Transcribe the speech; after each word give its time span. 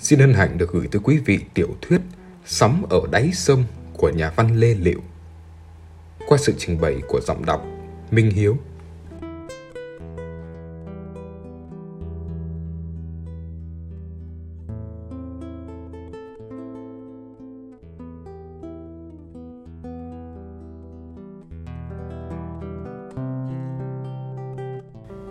xin 0.00 0.18
hân 0.18 0.34
hạnh 0.34 0.58
được 0.58 0.72
gửi 0.72 0.88
tới 0.90 1.00
quý 1.04 1.18
vị 1.18 1.38
tiểu 1.54 1.68
thuyết 1.80 2.00
Sóng 2.46 2.86
ở 2.90 3.00
đáy 3.10 3.30
sông 3.32 3.64
của 3.96 4.08
nhà 4.08 4.32
văn 4.36 4.56
Lê 4.56 4.74
Liệu. 4.74 5.00
Qua 6.26 6.38
sự 6.38 6.54
trình 6.58 6.80
bày 6.80 7.00
của 7.08 7.20
giọng 7.20 7.44
đọc 7.44 7.66
Minh 8.10 8.30
Hiếu. 8.30 8.56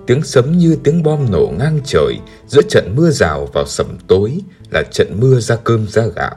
Tiếng 0.08 0.24
sấm 0.24 0.58
như 0.58 0.78
tiếng 0.84 1.04
bom 1.04 1.32
nổ 1.32 1.54
ngang 1.60 1.80
trời 1.86 2.16
giữa 2.48 2.62
trận 2.70 2.96
mưa 2.96 3.10
rào 3.10 3.46
vào 3.54 3.66
sẩm 3.68 3.98
tối 4.08 4.38
là 4.72 4.84
trận 4.92 5.20
mưa 5.20 5.40
ra 5.40 5.56
cơm 5.56 5.88
ra 5.88 6.04
gạo. 6.16 6.36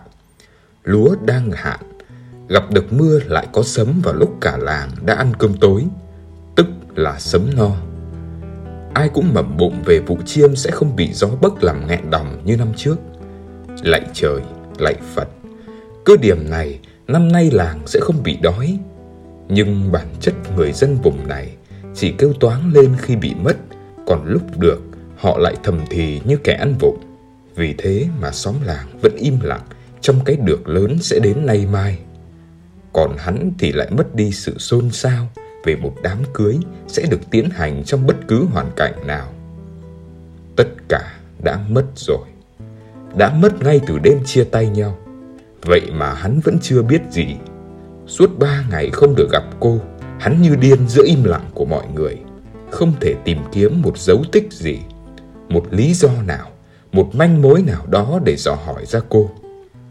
Lúa 0.84 1.14
đang 1.24 1.50
hạn, 1.52 1.80
gặp 2.48 2.70
được 2.70 2.92
mưa 2.92 3.18
lại 3.26 3.46
có 3.52 3.62
sấm 3.62 4.00
vào 4.04 4.14
lúc 4.14 4.36
cả 4.40 4.56
làng 4.56 4.90
đã 5.04 5.14
ăn 5.14 5.32
cơm 5.38 5.54
tối, 5.54 5.84
tức 6.56 6.66
là 6.94 7.18
sấm 7.18 7.42
no. 7.56 7.70
Ai 8.94 9.08
cũng 9.08 9.34
mẩm 9.34 9.56
bụng 9.56 9.82
về 9.84 9.98
vụ 9.98 10.18
chiêm 10.26 10.56
sẽ 10.56 10.70
không 10.70 10.96
bị 10.96 11.12
gió 11.12 11.28
bấc 11.40 11.64
làm 11.64 11.86
nghẹn 11.86 12.10
đòng 12.10 12.42
như 12.44 12.56
năm 12.56 12.68
trước. 12.76 12.96
Lạy 13.82 14.02
trời, 14.14 14.40
lạy 14.78 14.94
Phật, 15.14 15.28
cứ 16.04 16.16
điểm 16.16 16.50
này 16.50 16.80
năm 17.06 17.32
nay 17.32 17.50
làng 17.50 17.80
sẽ 17.86 18.00
không 18.00 18.22
bị 18.22 18.36
đói. 18.42 18.78
Nhưng 19.48 19.92
bản 19.92 20.06
chất 20.20 20.34
người 20.56 20.72
dân 20.72 20.98
vùng 21.02 21.28
này 21.28 21.56
chỉ 21.94 22.12
kêu 22.18 22.32
toáng 22.40 22.72
lên 22.74 22.92
khi 22.98 23.16
bị 23.16 23.34
mất, 23.34 23.56
còn 24.06 24.24
lúc 24.26 24.58
được 24.58 24.80
họ 25.16 25.38
lại 25.38 25.54
thầm 25.62 25.80
thì 25.90 26.20
như 26.24 26.36
kẻ 26.44 26.52
ăn 26.52 26.74
vụng. 26.78 26.98
Vì 27.54 27.74
thế 27.78 28.08
mà 28.20 28.30
xóm 28.32 28.54
làng 28.64 28.86
vẫn 29.02 29.16
im 29.16 29.40
lặng 29.42 29.66
trong 30.00 30.24
cái 30.24 30.36
được 30.36 30.68
lớn 30.68 30.98
sẽ 31.00 31.18
đến 31.18 31.46
nay 31.46 31.66
mai. 31.72 31.98
Còn 32.92 33.16
hắn 33.18 33.52
thì 33.58 33.72
lại 33.72 33.88
mất 33.90 34.14
đi 34.14 34.32
sự 34.32 34.58
xôn 34.58 34.90
xao 34.90 35.28
về 35.64 35.76
một 35.76 35.94
đám 36.02 36.18
cưới 36.34 36.58
sẽ 36.88 37.06
được 37.10 37.30
tiến 37.30 37.50
hành 37.50 37.84
trong 37.84 38.06
bất 38.06 38.16
cứ 38.28 38.44
hoàn 38.52 38.70
cảnh 38.76 39.06
nào. 39.06 39.32
Tất 40.56 40.68
cả 40.88 41.18
đã 41.44 41.64
mất 41.68 41.84
rồi. 41.96 42.26
Đã 43.16 43.34
mất 43.34 43.62
ngay 43.62 43.80
từ 43.86 43.98
đêm 43.98 44.24
chia 44.24 44.44
tay 44.44 44.68
nhau. 44.68 44.98
Vậy 45.62 45.90
mà 45.92 46.14
hắn 46.14 46.40
vẫn 46.40 46.58
chưa 46.62 46.82
biết 46.82 47.00
gì. 47.10 47.36
Suốt 48.06 48.38
ba 48.38 48.64
ngày 48.70 48.90
không 48.90 49.14
được 49.16 49.28
gặp 49.32 49.44
cô, 49.60 49.80
Hắn 50.22 50.42
như 50.42 50.56
điên 50.56 50.88
giữa 50.88 51.02
im 51.06 51.24
lặng 51.24 51.50
của 51.54 51.64
mọi 51.64 51.86
người, 51.94 52.16
không 52.70 52.92
thể 53.00 53.14
tìm 53.24 53.38
kiếm 53.52 53.82
một 53.82 53.98
dấu 53.98 54.24
tích 54.32 54.52
gì, 54.52 54.78
một 55.48 55.66
lý 55.70 55.94
do 55.94 56.08
nào, 56.26 56.50
một 56.92 57.14
manh 57.14 57.42
mối 57.42 57.62
nào 57.62 57.86
đó 57.86 58.20
để 58.24 58.36
dò 58.36 58.54
hỏi 58.54 58.86
ra 58.86 59.00
cô. 59.08 59.30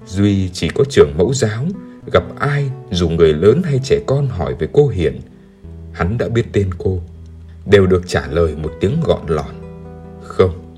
Duy 0.05 0.49
chỉ 0.53 0.69
có 0.69 0.83
trường 0.89 1.13
mẫu 1.17 1.33
giáo, 1.33 1.65
gặp 2.13 2.23
ai 2.39 2.71
dù 2.91 3.09
người 3.09 3.33
lớn 3.33 3.61
hay 3.63 3.79
trẻ 3.83 3.99
con 4.07 4.27
hỏi 4.27 4.55
về 4.59 4.67
cô 4.73 4.87
Hiền, 4.87 5.21
hắn 5.93 6.17
đã 6.17 6.29
biết 6.29 6.45
tên 6.53 6.69
cô, 6.77 7.01
đều 7.65 7.87
được 7.87 8.07
trả 8.07 8.27
lời 8.27 8.55
một 8.55 8.71
tiếng 8.79 9.01
gọn 9.03 9.21
lọn. 9.27 9.55
Không. 10.23 10.75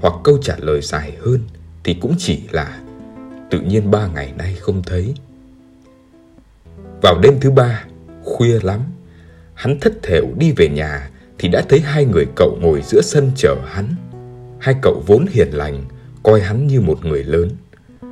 Hoặc 0.00 0.14
câu 0.24 0.38
trả 0.42 0.56
lời 0.58 0.80
dài 0.82 1.16
hơn 1.20 1.40
thì 1.84 1.94
cũng 1.94 2.14
chỉ 2.18 2.42
là 2.50 2.80
tự 3.50 3.60
nhiên 3.60 3.90
ba 3.90 4.06
ngày 4.06 4.32
nay 4.38 4.56
không 4.60 4.82
thấy. 4.82 5.14
Vào 7.02 7.18
đêm 7.18 7.40
thứ 7.40 7.50
ba, 7.50 7.84
Khuya 8.24 8.58
lắm, 8.62 8.80
hắn 9.54 9.80
thất 9.80 9.92
thểu 10.02 10.26
đi 10.38 10.52
về 10.56 10.68
nhà 10.68 11.10
thì 11.38 11.48
đã 11.48 11.62
thấy 11.68 11.80
hai 11.80 12.04
người 12.04 12.26
cậu 12.36 12.58
ngồi 12.60 12.82
giữa 12.82 13.00
sân 13.00 13.30
chờ 13.36 13.56
hắn. 13.66 13.94
Hai 14.62 14.74
cậu 14.82 15.02
vốn 15.06 15.26
hiền 15.30 15.48
lành, 15.50 15.84
coi 16.22 16.40
hắn 16.40 16.66
như 16.66 16.80
một 16.80 17.04
người 17.04 17.24
lớn. 17.24 17.50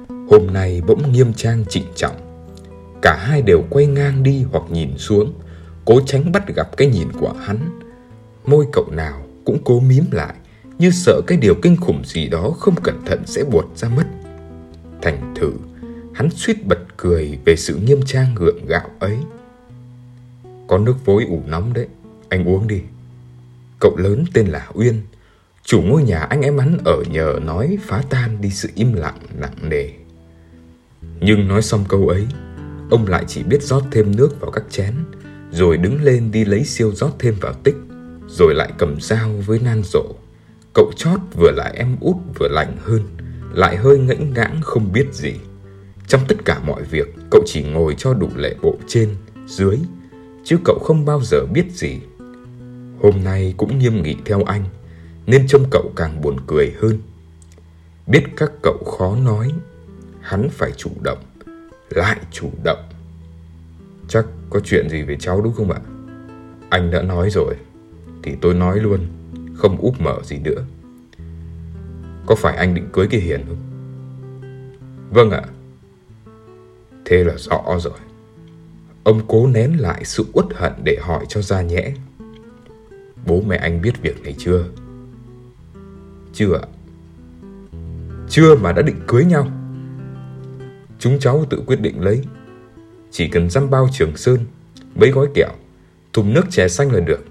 Hôm 0.09 0.47
nay 0.53 0.83
bỗng 0.87 1.13
nghiêm 1.13 1.33
trang 1.33 1.65
trịnh 1.69 1.85
trọng. 1.95 2.17
Cả 3.03 3.17
hai 3.21 3.43
đều 3.43 3.65
quay 3.71 3.87
ngang 3.87 4.23
đi 4.23 4.45
hoặc 4.53 4.63
nhìn 4.71 4.99
xuống, 4.99 5.33
cố 5.85 6.01
tránh 6.07 6.33
bắt 6.33 6.55
gặp 6.55 6.77
cái 6.77 6.89
nhìn 6.89 7.09
của 7.21 7.33
hắn. 7.33 7.81
Môi 8.47 8.67
cậu 8.73 8.91
nào 8.91 9.23
cũng 9.45 9.59
cố 9.65 9.81
mím 9.81 10.05
lại, 10.13 10.35
như 10.79 10.91
sợ 10.91 11.21
cái 11.27 11.39
điều 11.39 11.55
kinh 11.63 11.77
khủng 11.77 12.03
gì 12.05 12.29
đó 12.29 12.51
không 12.59 12.75
cẩn 12.83 13.05
thận 13.07 13.23
sẽ 13.27 13.45
buột 13.45 13.65
ra 13.77 13.89
mất. 13.89 14.07
Thành 15.03 15.35
thử, 15.37 15.53
hắn 16.15 16.31
suýt 16.31 16.67
bật 16.67 16.79
cười 16.97 17.39
về 17.45 17.57
sự 17.57 17.77
nghiêm 17.77 18.01
trang 18.07 18.35
gượng 18.35 18.67
gạo 18.67 18.91
ấy. 18.99 19.19
Có 20.67 20.79
nước 20.79 20.97
vối 21.05 21.25
ủ 21.29 21.43
nóng 21.47 21.73
đấy, 21.73 21.87
anh 22.29 22.49
uống 22.49 22.69
đi. 22.69 22.81
Cậu 23.79 23.97
lớn 23.97 24.25
tên 24.35 24.47
là 24.47 24.69
Uyên, 24.75 25.03
chủ 25.65 25.83
ngôi 25.83 26.03
nhà 26.03 26.19
anh 26.19 26.43
em 26.43 26.59
hắn 26.59 26.79
ở 26.85 27.03
nhờ 27.11 27.39
nói 27.43 27.79
phá 27.87 28.03
tan 28.11 28.41
đi 28.41 28.51
sự 28.51 28.69
im 28.75 28.93
lặng 28.93 29.19
nặng 29.39 29.55
nề. 29.63 29.89
Nhưng 31.21 31.49
nói 31.49 31.63
xong 31.63 31.85
câu 31.89 32.09
ấy, 32.09 32.27
ông 32.91 33.07
lại 33.07 33.25
chỉ 33.29 33.43
biết 33.43 33.63
rót 33.63 33.83
thêm 33.91 34.17
nước 34.17 34.41
vào 34.41 34.51
các 34.51 34.65
chén, 34.71 34.95
rồi 35.51 35.77
đứng 35.77 36.03
lên 36.03 36.31
đi 36.31 36.45
lấy 36.45 36.65
siêu 36.65 36.93
rót 36.93 37.11
thêm 37.19 37.35
vào 37.41 37.53
tích, 37.53 37.77
rồi 38.29 38.55
lại 38.55 38.73
cầm 38.79 39.01
dao 39.01 39.31
với 39.47 39.59
nan 39.59 39.83
rộ. 39.85 40.05
Cậu 40.75 40.93
chót 40.97 41.21
vừa 41.35 41.51
lại 41.51 41.75
em 41.77 41.97
út 42.01 42.17
vừa 42.39 42.49
lạnh 42.49 42.77
hơn, 42.81 43.01
lại 43.53 43.77
hơi 43.77 43.99
ngẫnh 43.99 44.33
ngãng 44.33 44.61
không 44.63 44.93
biết 44.93 45.07
gì. 45.13 45.33
Trong 46.07 46.21
tất 46.29 46.45
cả 46.45 46.61
mọi 46.67 46.83
việc, 46.83 47.15
cậu 47.31 47.43
chỉ 47.47 47.63
ngồi 47.63 47.95
cho 47.99 48.15
đủ 48.15 48.29
lệ 48.37 48.55
bộ 48.63 48.77
trên, 48.87 49.17
dưới 49.47 49.77
chứ 50.45 50.57
cậu 50.65 50.79
không 50.79 51.05
bao 51.05 51.21
giờ 51.23 51.47
biết 51.47 51.65
gì. 51.73 51.99
Hôm 53.03 53.25
nay 53.25 53.55
cũng 53.57 53.79
nghiêm 53.79 54.03
nghị 54.03 54.17
theo 54.25 54.43
anh, 54.43 54.65
nên 55.31 55.47
trông 55.47 55.65
cậu 55.71 55.93
càng 55.97 56.21
buồn 56.21 56.37
cười 56.47 56.75
hơn. 56.81 56.99
Biết 58.07 58.25
các 58.37 58.53
cậu 58.63 58.85
khó 58.85 59.17
nói, 59.17 59.53
hắn 60.21 60.49
phải 60.51 60.73
chủ 60.77 60.91
động, 61.03 61.19
lại 61.91 62.17
chủ 62.31 62.51
động. 62.65 62.79
Chắc 64.09 64.27
có 64.51 64.61
chuyện 64.61 64.89
gì 64.91 65.03
về 65.03 65.17
cháu 65.21 65.41
đúng 65.41 65.53
không 65.53 65.71
ạ? 65.71 65.81
Anh 66.71 66.91
đã 66.91 67.03
nói 67.03 67.31
rồi, 67.31 67.55
thì 68.23 68.33
tôi 68.41 68.55
nói 68.55 68.79
luôn, 68.79 69.01
không 69.55 69.77
úp 69.77 70.01
mở 70.01 70.19
gì 70.25 70.39
nữa. 70.39 70.65
Có 72.27 72.35
phải 72.35 72.57
anh 72.57 72.75
định 72.75 72.89
cưới 72.93 73.07
cái 73.11 73.21
Hiền 73.21 73.45
không? 73.49 73.59
Vâng 75.11 75.31
ạ. 75.31 75.43
Thế 77.05 77.25
là 77.25 77.35
rõ 77.37 77.79
rồi. 77.81 77.99
Ông 79.05 79.21
cố 79.29 79.47
nén 79.47 79.81
lại 79.81 80.05
sự 80.05 80.25
uất 80.33 80.47
hận 80.55 80.73
để 80.85 80.99
hỏi 81.01 81.25
cho 81.29 81.43
ra 81.43 81.63
nhẽ. 81.63 81.95
Bố 83.27 83.43
mẹ 83.47 83.57
anh 83.57 83.83
biết 83.83 84.03
việc 84.03 84.23
này 84.23 84.35
chưa? 84.39 84.65
Chưa 86.33 86.55
ạ. 86.55 86.65
Chưa 88.29 88.55
mà 88.55 88.73
đã 88.73 88.83
định 88.83 89.01
cưới 89.07 89.25
nhau. 89.25 89.49
Chúng 90.99 91.19
cháu 91.19 91.45
tự 91.51 91.63
quyết 91.67 91.81
định 91.81 92.05
lấy. 92.05 92.23
Chỉ 93.11 93.29
cần 93.29 93.51
dăm 93.51 93.71
bao 93.71 93.89
trường 93.93 94.17
sơn, 94.17 94.39
mấy 94.95 95.11
gói 95.11 95.27
kẹo, 95.35 95.51
thùng 96.13 96.35
nước 96.35 96.45
chè 96.51 96.69
xanh 96.69 96.93
là 96.93 97.01
được. 97.01 97.25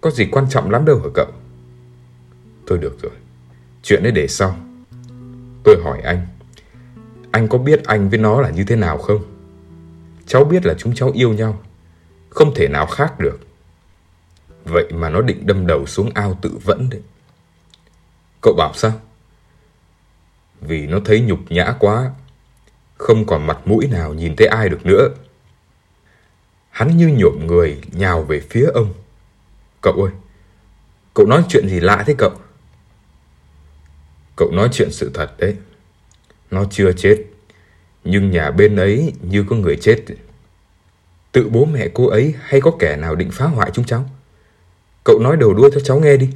Có 0.00 0.10
gì 0.10 0.28
quan 0.30 0.46
trọng 0.50 0.70
lắm 0.70 0.84
đâu 0.84 0.98
hả 0.98 1.08
cậu? 1.14 1.26
Thôi 2.66 2.78
được 2.78 3.02
rồi. 3.02 3.12
Chuyện 3.82 4.02
ấy 4.02 4.12
để 4.12 4.28
sau. 4.28 4.56
Tôi 5.64 5.76
hỏi 5.84 6.00
anh. 6.00 6.26
Anh 7.30 7.48
có 7.48 7.58
biết 7.58 7.84
anh 7.84 8.08
với 8.08 8.18
nó 8.18 8.40
là 8.40 8.50
như 8.50 8.64
thế 8.64 8.76
nào 8.76 8.98
không? 8.98 9.22
Cháu 10.28 10.44
biết 10.44 10.66
là 10.66 10.74
chúng 10.78 10.94
cháu 10.94 11.10
yêu 11.14 11.32
nhau 11.32 11.60
Không 12.30 12.54
thể 12.54 12.68
nào 12.68 12.86
khác 12.86 13.20
được 13.20 13.38
Vậy 14.64 14.88
mà 14.94 15.10
nó 15.10 15.20
định 15.20 15.46
đâm 15.46 15.66
đầu 15.66 15.86
xuống 15.86 16.10
ao 16.14 16.38
tự 16.42 16.50
vẫn 16.64 16.90
đấy 16.90 17.00
Cậu 18.42 18.54
bảo 18.54 18.72
sao? 18.74 18.92
Vì 20.60 20.86
nó 20.86 20.98
thấy 21.04 21.20
nhục 21.20 21.38
nhã 21.48 21.74
quá, 21.78 22.10
Không 22.98 23.26
còn 23.26 23.46
mặt 23.46 23.58
mũi 23.64 23.86
nào 23.86 24.14
nhìn 24.14 24.36
thấy 24.36 24.46
ai 24.46 24.68
được 24.68 24.86
nữa 24.86 25.08
Hắn 26.70 26.96
như 26.96 27.08
nhộm 27.08 27.46
người 27.46 27.80
nhào 27.92 28.22
về 28.22 28.40
phía 28.40 28.66
ông 28.74 28.94
Cậu 29.80 29.92
ơi, 29.92 30.12
Cậu 31.14 31.26
nói 31.26 31.44
chuyện 31.48 31.68
gì 31.68 31.80
lạ 31.80 32.04
thế 32.06 32.14
cậu 32.18 32.32
Cậu 34.36 34.50
nói 34.52 34.68
chuyện 34.72 34.90
sự 34.90 35.10
thật 35.14 35.34
đấy 35.38 35.56
Nó 36.50 36.64
chưa 36.70 36.92
chết, 36.92 37.24
nhưng 38.04 38.30
nhà 38.30 38.50
bên 38.50 38.76
ấy 38.76 39.12
như 39.22 39.44
có 39.48 39.56
người 39.56 39.76
chết. 39.76 40.04
Tự 41.32 41.48
bố 41.48 41.64
mẹ 41.64 41.88
cô 41.94 42.06
ấy 42.06 42.34
hay 42.40 42.60
có 42.60 42.72
kẻ 42.78 42.96
nào 42.96 43.14
định 43.14 43.30
phá 43.32 43.44
hoại 43.46 43.70
chúng 43.74 43.84
cháu? 43.84 44.10
Cậu 45.04 45.18
nói 45.18 45.36
đầu 45.36 45.54
đuôi 45.54 45.70
cho 45.74 45.80
cháu 45.80 46.00
nghe 46.00 46.16
đi. 46.16 46.30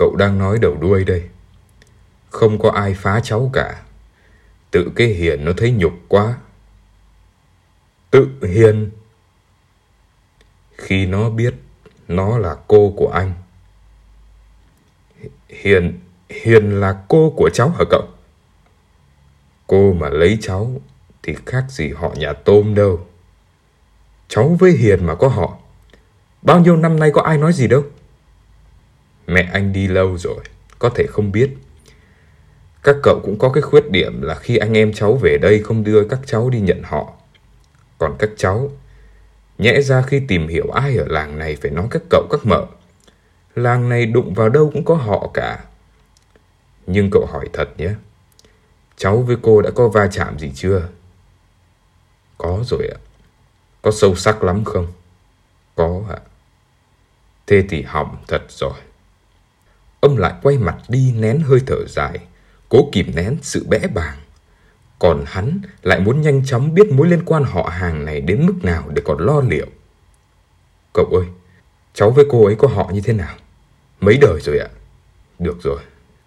Cậu 0.00 0.16
đang 0.16 0.38
nói 0.38 0.58
đầu 0.58 0.76
đuôi 0.80 1.04
đây. 1.04 1.22
Không 2.30 2.58
có 2.58 2.70
ai 2.70 2.94
phá 2.94 3.20
cháu 3.24 3.50
cả. 3.52 3.82
Tự 4.70 4.92
cái 4.96 5.08
hiền 5.08 5.44
nó 5.44 5.52
thấy 5.56 5.70
nhục 5.72 5.92
quá. 6.08 6.38
Tự 8.10 8.28
hiền. 8.42 8.90
Khi 10.78 11.06
nó 11.06 11.30
biết 11.30 11.54
nó 12.08 12.38
là 12.38 12.56
cô 12.68 12.94
của 12.96 13.08
anh. 13.08 13.32
Hiền, 15.48 16.00
Hiền 16.28 16.80
là 16.80 17.04
cô 17.08 17.32
của 17.36 17.50
cháu 17.50 17.68
hả 17.68 17.84
cậu? 17.90 18.08
Cô 19.66 19.92
mà 19.92 20.08
lấy 20.08 20.38
cháu 20.40 20.80
thì 21.22 21.34
khác 21.46 21.64
gì 21.68 21.92
họ 21.92 22.14
nhà 22.16 22.32
tôm 22.32 22.74
đâu. 22.74 23.06
Cháu 24.28 24.56
với 24.60 24.72
Hiền 24.72 25.06
mà 25.06 25.14
có 25.14 25.28
họ. 25.28 25.56
Bao 26.42 26.60
nhiêu 26.60 26.76
năm 26.76 26.98
nay 26.98 27.10
có 27.14 27.22
ai 27.22 27.38
nói 27.38 27.52
gì 27.52 27.68
đâu. 27.68 27.84
Mẹ 29.30 29.50
anh 29.52 29.72
đi 29.72 29.86
lâu 29.86 30.18
rồi, 30.18 30.40
có 30.78 30.88
thể 30.88 31.06
không 31.08 31.32
biết. 31.32 31.50
Các 32.82 32.96
cậu 33.02 33.20
cũng 33.22 33.38
có 33.38 33.48
cái 33.48 33.62
khuyết 33.62 33.90
điểm 33.90 34.22
là 34.22 34.34
khi 34.34 34.56
anh 34.56 34.76
em 34.76 34.92
cháu 34.92 35.18
về 35.22 35.38
đây 35.42 35.62
không 35.62 35.84
đưa 35.84 36.04
các 36.08 36.20
cháu 36.26 36.50
đi 36.50 36.60
nhận 36.60 36.82
họ. 36.82 37.12
Còn 37.98 38.16
các 38.18 38.30
cháu, 38.36 38.70
nhẽ 39.58 39.80
ra 39.80 40.02
khi 40.02 40.22
tìm 40.28 40.48
hiểu 40.48 40.70
ai 40.70 40.96
ở 40.96 41.04
làng 41.08 41.38
này 41.38 41.56
phải 41.56 41.70
nói 41.70 41.86
các 41.90 42.02
cậu 42.10 42.26
các 42.30 42.40
mợ. 42.46 42.66
Làng 43.54 43.88
này 43.88 44.06
đụng 44.06 44.34
vào 44.34 44.48
đâu 44.48 44.70
cũng 44.74 44.84
có 44.84 44.94
họ 44.94 45.30
cả. 45.34 45.64
Nhưng 46.86 47.10
cậu 47.12 47.26
hỏi 47.26 47.48
thật 47.52 47.68
nhé, 47.76 47.90
cháu 48.96 49.18
với 49.18 49.36
cô 49.42 49.62
đã 49.62 49.70
có 49.74 49.88
va 49.88 50.08
chạm 50.12 50.38
gì 50.38 50.52
chưa? 50.54 50.88
Có 52.38 52.62
rồi 52.66 52.88
ạ. 52.94 52.98
Có 53.82 53.90
sâu 53.90 54.14
sắc 54.14 54.44
lắm 54.44 54.64
không? 54.64 54.86
Có 55.74 56.02
ạ. 56.08 56.18
Thế 57.46 57.64
thì 57.68 57.82
hỏng 57.82 58.16
thật 58.28 58.42
rồi. 58.48 58.74
Ông 60.00 60.18
lại 60.18 60.34
quay 60.42 60.58
mặt 60.58 60.76
đi 60.88 61.12
nén 61.12 61.40
hơi 61.40 61.60
thở 61.66 61.86
dài, 61.88 62.18
cố 62.68 62.88
kìm 62.92 63.12
nén 63.14 63.36
sự 63.42 63.66
bẽ 63.68 63.78
bàng. 63.78 64.18
Còn 64.98 65.24
hắn 65.26 65.60
lại 65.82 66.00
muốn 66.00 66.20
nhanh 66.20 66.44
chóng 66.44 66.74
biết 66.74 66.92
mối 66.92 67.08
liên 67.08 67.24
quan 67.24 67.44
họ 67.44 67.70
hàng 67.72 68.04
này 68.04 68.20
đến 68.20 68.46
mức 68.46 68.54
nào 68.62 68.84
để 68.94 69.02
còn 69.04 69.18
lo 69.18 69.40
liệu. 69.40 69.66
Cậu 70.94 71.04
ơi, 71.04 71.26
cháu 71.94 72.10
với 72.10 72.24
cô 72.28 72.44
ấy 72.44 72.54
có 72.54 72.68
họ 72.68 72.90
như 72.92 73.00
thế 73.00 73.12
nào? 73.12 73.34
Mấy 74.00 74.18
đời 74.20 74.40
rồi 74.40 74.58
ạ? 74.58 74.68
Được 75.38 75.62
rồi, 75.62 75.80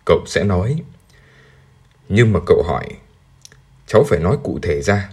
cậu 0.06 0.24
sẽ 0.28 0.44
nói. 0.44 0.81
Nhưng 2.10 2.34
mà 2.34 2.40
cậu 2.46 2.64
hỏi, 2.64 2.86
cháu 3.88 4.04
phải 4.04 4.20
nói 4.20 4.38
cụ 4.44 4.60
thể 4.62 4.81
ra. 4.81 5.10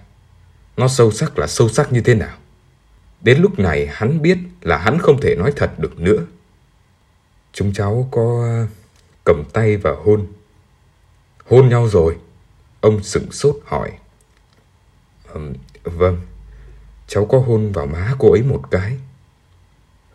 Nó 0.76 0.88
sâu 0.88 1.10
sắc 1.10 1.38
là 1.38 1.46
sâu 1.46 1.68
sắc 1.68 1.92
như 1.92 2.00
thế 2.00 2.14
nào? 2.14 2.36
Đến 3.20 3.40
lúc 3.40 3.58
này 3.58 3.86
hắn 3.86 4.22
biết 4.22 4.38
là 4.60 4.78
hắn 4.78 4.98
không 4.98 5.20
thể 5.20 5.36
nói 5.36 5.52
thật 5.56 5.78
được 5.78 6.00
nữa. 6.00 6.26
Chúng 7.52 7.72
cháu 7.72 8.08
có 8.10 8.42
ờ, 8.44 8.66
cầm 9.24 9.44
tay 9.52 9.76
và 9.76 9.92
hôn. 10.04 10.26
Hôn 11.46 11.68
nhau 11.68 11.88
rồi. 11.88 12.16
Ông 12.80 13.02
sững 13.02 13.32
sốt 13.32 13.56
hỏi. 13.64 13.92
Um, 15.34 15.52
vâng, 15.84 16.20
cháu 17.06 17.26
có 17.26 17.38
hôn 17.38 17.72
vào 17.72 17.86
má 17.86 18.14
cô 18.18 18.32
ấy 18.32 18.42
một 18.42 18.62
cái. 18.70 18.98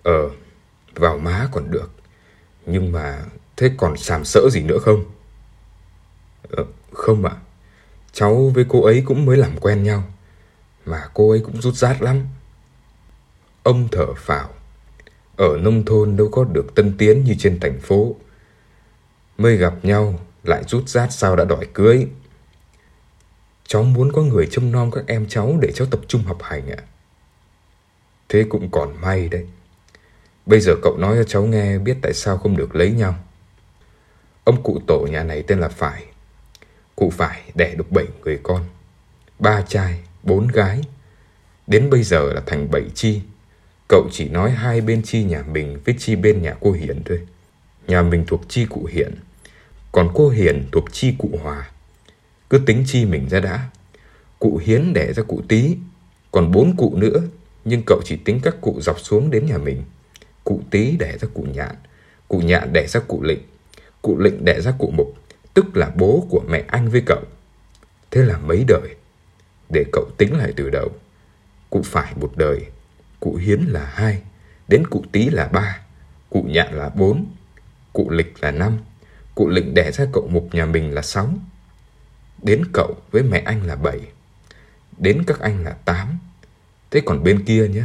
Ờ, 0.03 0.29
vào 0.95 1.17
má 1.17 1.49
còn 1.51 1.71
được. 1.71 1.91
Nhưng 2.65 2.91
mà 2.91 3.23
thế 3.57 3.71
còn 3.77 3.97
sàm 3.97 4.25
sỡ 4.25 4.49
gì 4.51 4.63
nữa 4.63 4.77
không? 4.81 5.05
Ờ, 6.49 6.65
không 6.91 7.25
ạ. 7.25 7.33
À. 7.35 7.41
Cháu 8.13 8.51
với 8.55 8.65
cô 8.69 8.83
ấy 8.83 9.03
cũng 9.05 9.25
mới 9.25 9.37
làm 9.37 9.57
quen 9.57 9.83
nhau. 9.83 10.03
Mà 10.85 11.09
cô 11.13 11.29
ấy 11.29 11.41
cũng 11.45 11.61
rút 11.61 11.75
rát 11.75 12.01
lắm. 12.01 12.27
Ông 13.63 13.87
thở 13.91 14.13
phào. 14.13 14.49
Ở 15.37 15.57
nông 15.61 15.85
thôn 15.85 16.17
đâu 16.17 16.29
có 16.31 16.43
được 16.43 16.75
tân 16.75 16.97
tiến 16.97 17.23
như 17.23 17.35
trên 17.39 17.59
thành 17.59 17.79
phố. 17.79 18.15
Mới 19.37 19.57
gặp 19.57 19.73
nhau 19.83 20.19
lại 20.43 20.63
rút 20.67 20.89
rát 20.89 21.13
sao 21.13 21.35
đã 21.35 21.45
đòi 21.45 21.67
cưới. 21.73 22.07
Cháu 23.67 23.83
muốn 23.83 24.11
có 24.11 24.21
người 24.21 24.47
trông 24.51 24.71
nom 24.71 24.91
các 24.91 25.03
em 25.07 25.25
cháu 25.29 25.57
để 25.61 25.71
cháu 25.71 25.87
tập 25.91 25.99
trung 26.07 26.23
học 26.23 26.37
hành 26.41 26.69
ạ. 26.69 26.77
Thế 28.29 28.45
cũng 28.49 28.71
còn 28.71 29.01
may 29.01 29.29
đấy. 29.29 29.45
Bây 30.45 30.59
giờ 30.59 30.75
cậu 30.81 30.97
nói 30.97 31.15
cho 31.17 31.23
cháu 31.23 31.45
nghe 31.45 31.77
biết 31.79 31.97
tại 32.01 32.13
sao 32.13 32.37
không 32.37 32.57
được 32.57 32.75
lấy 32.75 32.91
nhau. 32.91 33.15
Ông 34.43 34.63
cụ 34.63 34.79
tổ 34.87 35.07
nhà 35.11 35.23
này 35.23 35.43
tên 35.47 35.59
là 35.59 35.69
Phải. 35.69 36.05
Cụ 36.95 37.09
Phải 37.09 37.41
đẻ 37.55 37.75
được 37.75 37.91
bảy 37.91 38.05
người 38.23 38.39
con. 38.43 38.65
Ba 39.39 39.61
trai, 39.61 40.03
bốn 40.23 40.47
gái. 40.47 40.81
Đến 41.67 41.89
bây 41.89 42.03
giờ 42.03 42.33
là 42.33 42.41
thành 42.45 42.71
bảy 42.71 42.83
chi. 42.93 43.21
Cậu 43.87 44.07
chỉ 44.11 44.29
nói 44.29 44.51
hai 44.51 44.81
bên 44.81 45.01
chi 45.03 45.23
nhà 45.23 45.43
mình 45.51 45.79
với 45.85 45.95
chi 45.99 46.15
bên 46.15 46.41
nhà 46.41 46.55
cô 46.59 46.71
Hiền 46.71 47.01
thôi. 47.05 47.19
Nhà 47.87 48.01
mình 48.01 48.23
thuộc 48.27 48.41
chi 48.47 48.65
cụ 48.65 48.85
Hiền, 48.85 49.15
còn 49.91 50.09
cô 50.13 50.29
Hiền 50.29 50.65
thuộc 50.71 50.85
chi 50.91 51.15
cụ 51.17 51.29
Hòa. 51.43 51.69
Cứ 52.49 52.57
tính 52.65 52.83
chi 52.87 53.05
mình 53.05 53.29
ra 53.29 53.39
đã. 53.39 53.69
Cụ 54.39 54.57
Hiến 54.57 54.93
đẻ 54.93 55.13
ra 55.13 55.23
cụ 55.23 55.41
Tý, 55.47 55.75
còn 56.31 56.51
bốn 56.51 56.77
cụ 56.77 56.95
nữa, 56.95 57.21
nhưng 57.65 57.83
cậu 57.85 58.01
chỉ 58.05 58.15
tính 58.15 58.39
các 58.43 58.55
cụ 58.61 58.81
dọc 58.81 58.99
xuống 58.99 59.31
đến 59.31 59.45
nhà 59.45 59.57
mình. 59.57 59.83
Cụ 60.43 60.61
Tý 60.71 60.97
đẻ 60.97 61.17
ra 61.17 61.27
cụ 61.33 61.45
Nhạn, 61.53 61.75
cụ 62.27 62.39
Nhạn 62.39 62.73
đẻ 62.73 62.87
ra 62.87 62.99
cụ 62.99 63.23
Lịnh, 63.23 63.41
cụ 64.01 64.17
Lịnh 64.19 64.45
đẻ 64.45 64.61
ra 64.61 64.73
cụ 64.79 64.91
Mục, 64.97 65.15
tức 65.53 65.77
là 65.77 65.91
bố 65.95 66.27
của 66.29 66.43
mẹ 66.47 66.63
anh 66.67 66.89
với 66.89 67.03
cậu. 67.05 67.21
Thế 68.11 68.21
là 68.21 68.37
mấy 68.37 68.63
đời, 68.67 68.95
để 69.69 69.85
cậu 69.91 70.05
tính 70.17 70.37
lại 70.37 70.53
từ 70.55 70.69
đầu. 70.69 70.89
Cụ 71.69 71.81
phải 71.85 72.13
một 72.15 72.31
đời, 72.35 72.65
cụ 73.25 73.35
Hiến 73.35 73.61
là 73.61 73.85
hai, 73.85 74.21
đến 74.67 74.87
cụ 74.87 75.03
Tý 75.11 75.29
là 75.29 75.47
ba, 75.47 75.79
cụ 76.29 76.45
Nhạn 76.49 76.73
là 76.73 76.89
bốn, 76.89 77.25
cụ 77.93 78.09
Lịch 78.09 78.33
là 78.41 78.51
năm, 78.51 78.77
cụ 79.35 79.49
Lịnh 79.49 79.73
đẻ 79.73 79.91
ra 79.91 80.05
cậu 80.13 80.27
Mục 80.27 80.49
nhà 80.51 80.65
mình 80.65 80.93
là 80.93 81.01
sáu, 81.01 81.29
đến 82.41 82.63
cậu 82.73 82.95
với 83.11 83.23
mẹ 83.23 83.39
anh 83.45 83.63
là 83.63 83.75
bảy, 83.75 83.99
đến 84.97 85.23
các 85.27 85.39
anh 85.39 85.63
là 85.63 85.71
tám, 85.71 86.19
thế 86.91 87.01
còn 87.05 87.23
bên 87.23 87.45
kia 87.45 87.67
nhé. 87.67 87.83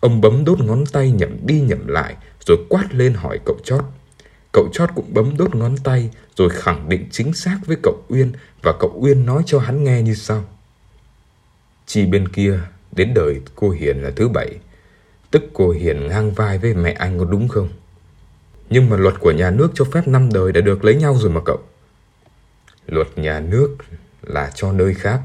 Ông 0.00 0.20
bấm 0.20 0.44
đốt 0.44 0.60
ngón 0.60 0.86
tay 0.86 1.10
nhẩm 1.10 1.46
đi 1.46 1.60
nhẩm 1.60 1.86
lại 1.86 2.16
rồi 2.46 2.58
quát 2.68 2.94
lên 2.94 3.14
hỏi 3.14 3.40
cậu 3.44 3.56
chót. 3.64 3.84
Cậu 4.52 4.68
chót 4.72 4.90
cũng 4.94 5.14
bấm 5.14 5.36
đốt 5.36 5.54
ngón 5.54 5.76
tay 5.76 6.10
rồi 6.36 6.50
khẳng 6.50 6.88
định 6.88 7.08
chính 7.10 7.34
xác 7.34 7.58
với 7.66 7.76
cậu 7.82 8.02
Uyên 8.08 8.32
và 8.62 8.72
cậu 8.80 8.92
Uyên 9.00 9.26
nói 9.26 9.42
cho 9.46 9.58
hắn 9.58 9.84
nghe 9.84 10.02
như 10.02 10.14
sau. 10.14 10.44
Chi 11.86 12.06
bên 12.06 12.28
kia 12.28 12.60
Đến 12.96 13.14
đời 13.14 13.40
cô 13.54 13.70
Hiền 13.70 14.02
là 14.02 14.10
thứ 14.16 14.28
bảy. 14.28 14.50
Tức 15.30 15.42
cô 15.52 15.70
Hiền 15.70 16.08
ngang 16.08 16.32
vai 16.32 16.58
với 16.58 16.74
mẹ 16.74 16.92
anh 16.92 17.18
có 17.18 17.24
đúng 17.24 17.48
không? 17.48 17.68
Nhưng 18.70 18.90
mà 18.90 18.96
luật 18.96 19.14
của 19.20 19.30
nhà 19.30 19.50
nước 19.50 19.70
cho 19.74 19.84
phép 19.84 20.08
năm 20.08 20.32
đời 20.32 20.52
đã 20.52 20.60
được 20.60 20.84
lấy 20.84 20.94
nhau 20.94 21.16
rồi 21.20 21.30
mà 21.30 21.40
cậu. 21.44 21.58
Luật 22.86 23.18
nhà 23.18 23.40
nước 23.40 23.76
là 24.22 24.50
cho 24.54 24.72
nơi 24.72 24.94
khác, 24.94 25.20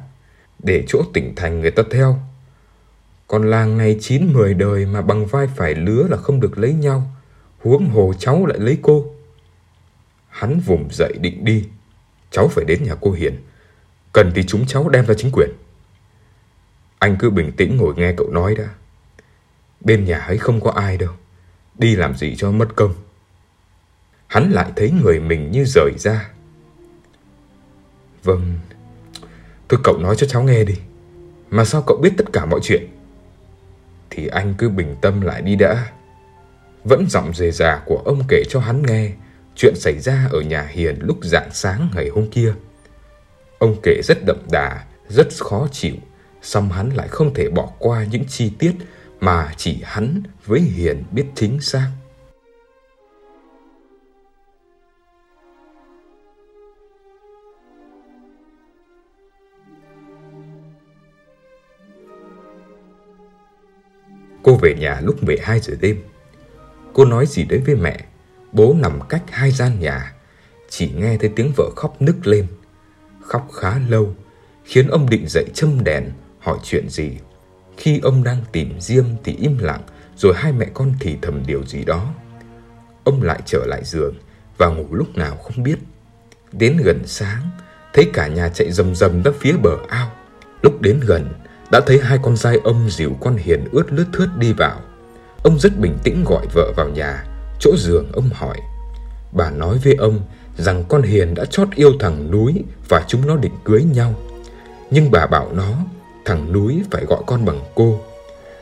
Để 0.64 0.84
chỗ 0.88 1.04
tỉnh 1.14 1.36
thành 1.36 1.62
người 1.62 1.72
ta 1.72 1.84
theo. 1.92 2.20
Còn 3.28 3.50
làng 3.50 3.78
này 3.78 3.98
chín 4.02 4.34
mười 4.34 4.54
đời 4.54 4.86
mà 4.86 5.02
bằng 5.02 5.26
vai 5.26 5.48
phải 5.56 5.76
lứa 5.76 6.08
là 6.10 6.18
không 6.18 6.40
được 6.40 6.58
lấy 6.58 6.74
nhau. 6.74 7.12
Huống 7.60 7.90
hồ 7.90 8.14
cháu 8.20 8.46
lại 8.46 8.60
lấy 8.60 8.78
cô. 8.82 9.16
Hắn 10.30 10.60
vùng 10.60 10.88
dậy 10.92 11.14
định 11.22 11.46
đi. 11.46 11.66
Cháu 12.32 12.48
phải 12.48 12.66
đến 12.66 12.84
nhà 12.84 12.96
cô 13.02 13.12
Hiền. 13.12 13.38
Cần 14.14 14.32
thì 14.36 14.44
chúng 14.44 14.66
cháu 14.66 14.90
đem 14.90 15.06
ra 15.06 15.14
chính 15.14 15.32
quyền 15.32 15.50
anh 17.00 17.16
cứ 17.20 17.30
bình 17.30 17.52
tĩnh 17.52 17.78
ngồi 17.78 17.94
nghe 17.98 18.14
cậu 18.18 18.30
nói 18.32 18.56
đã. 18.56 18.68
Bên 19.82 20.06
nhà 20.06 20.18
ấy 20.18 20.38
không 20.38 20.62
có 20.62 20.72
ai 20.72 20.98
đâu. 20.98 21.14
Đi 21.78 21.96
làm 21.96 22.16
gì 22.16 22.36
cho 22.36 22.52
mất 22.52 22.76
công. 22.76 22.94
Hắn 24.28 24.52
lại 24.52 24.72
thấy 24.76 24.92
người 24.92 25.20
mình 25.20 25.52
như 25.52 25.66
rời 25.66 25.92
ra. 25.98 26.30
Vâng, 28.24 28.60
thôi 29.70 29.80
cậu 29.84 29.98
nói 29.98 30.16
cho 30.16 30.28
cháu 30.28 30.44
nghe 30.44 30.64
đi. 30.64 30.76
Mà 31.50 31.66
sao 31.66 31.84
cậu 31.88 31.98
biết 31.98 32.12
tất 32.18 32.26
cả 32.34 32.46
mọi 32.46 32.60
chuyện? 32.64 32.88
Thì 34.10 34.28
anh 34.28 34.54
cứ 34.58 34.70
bình 34.70 34.96
tâm 35.02 35.22
lại 35.22 35.42
đi 35.42 35.56
đã. 35.56 35.92
Vẫn 36.84 37.10
giọng 37.10 37.34
dề 37.34 37.52
già 37.52 37.82
của 37.86 38.02
ông 38.06 38.24
kể 38.28 38.44
cho 38.50 38.60
hắn 38.60 38.84
nghe 38.86 39.12
chuyện 39.56 39.74
xảy 39.76 40.00
ra 40.00 40.28
ở 40.32 40.42
nhà 40.42 40.64
Hiền 40.64 41.00
lúc 41.00 41.18
rạng 41.22 41.50
sáng 41.54 41.90
ngày 41.96 42.10
hôm 42.10 42.30
kia. 42.30 42.54
Ông 43.60 43.76
kể 43.84 44.02
rất 44.04 44.18
đậm 44.26 44.38
đà, 44.52 44.86
rất 45.10 45.28
khó 45.40 45.68
chịu 45.72 45.96
song 46.42 46.70
hắn 46.70 46.90
lại 46.90 47.08
không 47.08 47.34
thể 47.34 47.50
bỏ 47.50 47.70
qua 47.80 48.06
những 48.12 48.24
chi 48.28 48.52
tiết 48.60 48.74
mà 49.20 49.54
chỉ 49.58 49.82
hắn 49.84 50.24
với 50.46 50.60
Hiền 50.60 51.04
biết 51.12 51.26
chính 51.36 51.62
xác. 51.62 51.90
Cô 64.44 64.56
về 64.56 64.76
nhà 64.76 65.00
lúc 65.04 65.24
12 65.24 65.60
giờ 65.60 65.74
đêm. 65.82 66.04
Cô 66.94 67.06
nói 67.06 67.26
gì 67.26 67.44
đấy 67.44 67.62
với 67.66 67.76
mẹ. 67.76 68.06
Bố 68.52 68.76
nằm 68.80 69.00
cách 69.10 69.24
hai 69.28 69.52
gian 69.52 69.80
nhà. 69.80 70.14
Chỉ 70.70 70.92
nghe 70.96 71.18
thấy 71.18 71.32
tiếng 71.36 71.52
vợ 71.58 71.70
khóc 71.76 72.02
nức 72.02 72.28
lên. 72.28 72.48
Khóc 73.22 73.48
khá 73.54 73.80
lâu, 73.90 74.16
khiến 74.64 74.88
ông 74.88 75.10
định 75.10 75.26
dậy 75.28 75.46
châm 75.54 75.84
đèn 75.84 76.12
hỏi 76.40 76.58
chuyện 76.64 76.90
gì. 76.90 77.12
Khi 77.78 78.00
ông 78.00 78.24
đang 78.24 78.38
tìm 78.52 78.74
Diêm 78.80 79.06
thì 79.24 79.36
im 79.40 79.58
lặng, 79.58 79.82
rồi 80.16 80.34
hai 80.36 80.52
mẹ 80.52 80.66
con 80.74 80.94
thì 81.00 81.18
thầm 81.22 81.44
điều 81.46 81.66
gì 81.66 81.86
đó. 81.86 82.14
Ông 83.04 83.22
lại 83.22 83.42
trở 83.46 83.66
lại 83.66 83.82
giường 83.86 84.16
và 84.58 84.68
ngủ 84.68 84.88
lúc 84.92 85.18
nào 85.18 85.38
không 85.38 85.64
biết. 85.64 85.78
Đến 86.52 86.78
gần 86.84 87.02
sáng, 87.06 87.50
thấy 87.94 88.10
cả 88.14 88.28
nhà 88.28 88.50
chạy 88.50 88.72
rầm 88.72 88.96
rầm 88.96 89.24
ra 89.24 89.32
phía 89.40 89.54
bờ 89.64 89.78
ao. 89.88 90.12
Lúc 90.62 90.82
đến 90.82 91.00
gần, 91.08 91.30
đã 91.72 91.82
thấy 91.86 92.00
hai 92.00 92.20
con 92.24 92.38
trai 92.38 92.58
ông 92.64 92.90
dìu 92.90 93.18
con 93.22 93.36
Hiền 93.36 93.66
ướt 93.72 93.92
lướt 93.92 94.06
thướt 94.14 94.30
đi 94.38 94.54
vào. 94.54 94.82
Ông 95.44 95.60
rất 95.60 95.80
bình 95.80 95.98
tĩnh 96.04 96.24
gọi 96.24 96.46
vợ 96.54 96.74
vào 96.76 96.90
nhà, 96.90 97.24
chỗ 97.60 97.72
giường 97.78 98.12
ông 98.14 98.30
hỏi. 98.34 98.58
Bà 99.32 99.50
nói 99.50 99.78
với 99.84 99.94
ông 99.94 100.20
rằng 100.58 100.84
con 100.90 101.02
Hiền 101.02 101.34
đã 101.34 101.46
chót 101.46 101.68
yêu 101.76 101.92
thằng 102.00 102.32
núi 102.32 102.64
và 102.90 103.04
chúng 103.08 103.28
nó 103.28 103.36
định 103.36 103.54
cưới 103.64 103.84
nhau. 103.84 104.14
Nhưng 104.92 105.12
bà 105.12 105.28
bảo 105.28 105.52
nó 105.54 105.74
thằng 106.30 106.54
núi 106.54 106.84
phải 106.92 107.06
gọi 107.06 107.24
con 107.26 107.46
bằng 107.46 107.60
cô. 107.76 108.00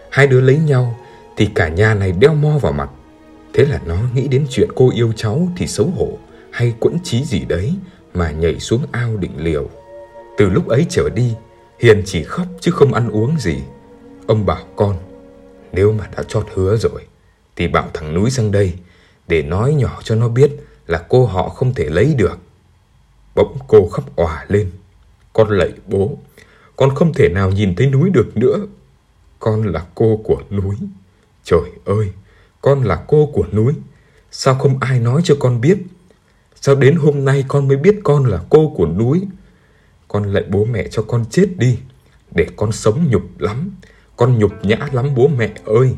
Hai 0.09 0.27
đứa 0.27 0.41
lấy 0.41 0.57
nhau 0.57 0.99
thì 1.37 1.49
cả 1.55 1.67
nhà 1.67 1.93
này 1.93 2.11
đeo 2.11 2.33
mo 2.33 2.57
vào 2.61 2.71
mặt. 2.71 2.89
Thế 3.53 3.65
là 3.65 3.81
nó 3.85 3.97
nghĩ 4.13 4.27
đến 4.27 4.45
chuyện 4.49 4.69
cô 4.75 4.91
yêu 4.95 5.13
cháu 5.15 5.47
thì 5.57 5.67
xấu 5.67 5.85
hổ 5.87 6.17
hay 6.51 6.73
quẫn 6.79 6.97
trí 7.03 7.23
gì 7.23 7.45
đấy 7.45 7.73
mà 8.13 8.31
nhảy 8.31 8.59
xuống 8.59 8.81
ao 8.91 9.17
định 9.17 9.31
liều. 9.37 9.69
Từ 10.37 10.49
lúc 10.49 10.67
ấy 10.67 10.85
trở 10.89 11.09
đi, 11.09 11.33
Hiền 11.79 12.03
chỉ 12.05 12.23
khóc 12.23 12.47
chứ 12.61 12.71
không 12.71 12.93
ăn 12.93 13.09
uống 13.09 13.39
gì. 13.39 13.57
Ông 14.27 14.45
bảo 14.45 14.63
con, 14.75 14.95
nếu 15.71 15.91
mà 15.91 16.09
đã 16.17 16.23
chót 16.23 16.47
hứa 16.55 16.77
rồi, 16.77 17.05
thì 17.55 17.67
bảo 17.67 17.89
thằng 17.93 18.13
núi 18.13 18.31
sang 18.31 18.51
đây 18.51 18.73
để 19.27 19.41
nói 19.41 19.73
nhỏ 19.73 19.99
cho 20.03 20.15
nó 20.15 20.29
biết 20.29 20.51
là 20.87 21.03
cô 21.09 21.25
họ 21.25 21.49
không 21.49 21.73
thể 21.73 21.85
lấy 21.89 22.15
được. 22.17 22.39
Bỗng 23.35 23.57
cô 23.67 23.87
khóc 23.91 24.15
òa 24.15 24.45
lên. 24.47 24.71
Con 25.33 25.49
lạy 25.49 25.71
bố, 25.87 26.17
con 26.77 26.95
không 26.95 27.13
thể 27.13 27.29
nào 27.29 27.51
nhìn 27.51 27.75
thấy 27.75 27.87
núi 27.87 28.09
được 28.09 28.37
nữa. 28.37 28.57
Con 29.39 29.63
là 29.63 29.85
cô 29.95 30.21
của 30.23 30.41
núi. 30.51 30.75
Trời 31.43 31.71
ơi, 31.85 32.11
con 32.61 32.83
là 32.83 33.03
cô 33.07 33.25
của 33.33 33.45
núi. 33.51 33.73
Sao 34.31 34.55
không 34.55 34.77
ai 34.79 34.99
nói 34.99 35.21
cho 35.23 35.35
con 35.39 35.61
biết? 35.61 35.77
Sao 36.55 36.75
đến 36.75 36.95
hôm 36.95 37.25
nay 37.25 37.45
con 37.47 37.67
mới 37.67 37.77
biết 37.77 37.99
con 38.03 38.25
là 38.25 38.41
cô 38.49 38.73
của 38.77 38.87
núi? 38.87 39.27
Con 40.07 40.23
lại 40.33 40.43
bố 40.49 40.65
mẹ 40.65 40.87
cho 40.91 41.01
con 41.01 41.25
chết 41.29 41.47
đi, 41.57 41.77
để 42.31 42.47
con 42.55 42.71
sống 42.71 43.07
nhục 43.09 43.39
lắm. 43.39 43.71
Con 44.15 44.39
nhục 44.39 44.51
nhã 44.65 44.77
lắm 44.91 45.15
bố 45.15 45.27
mẹ 45.27 45.53
ơi. 45.65 45.95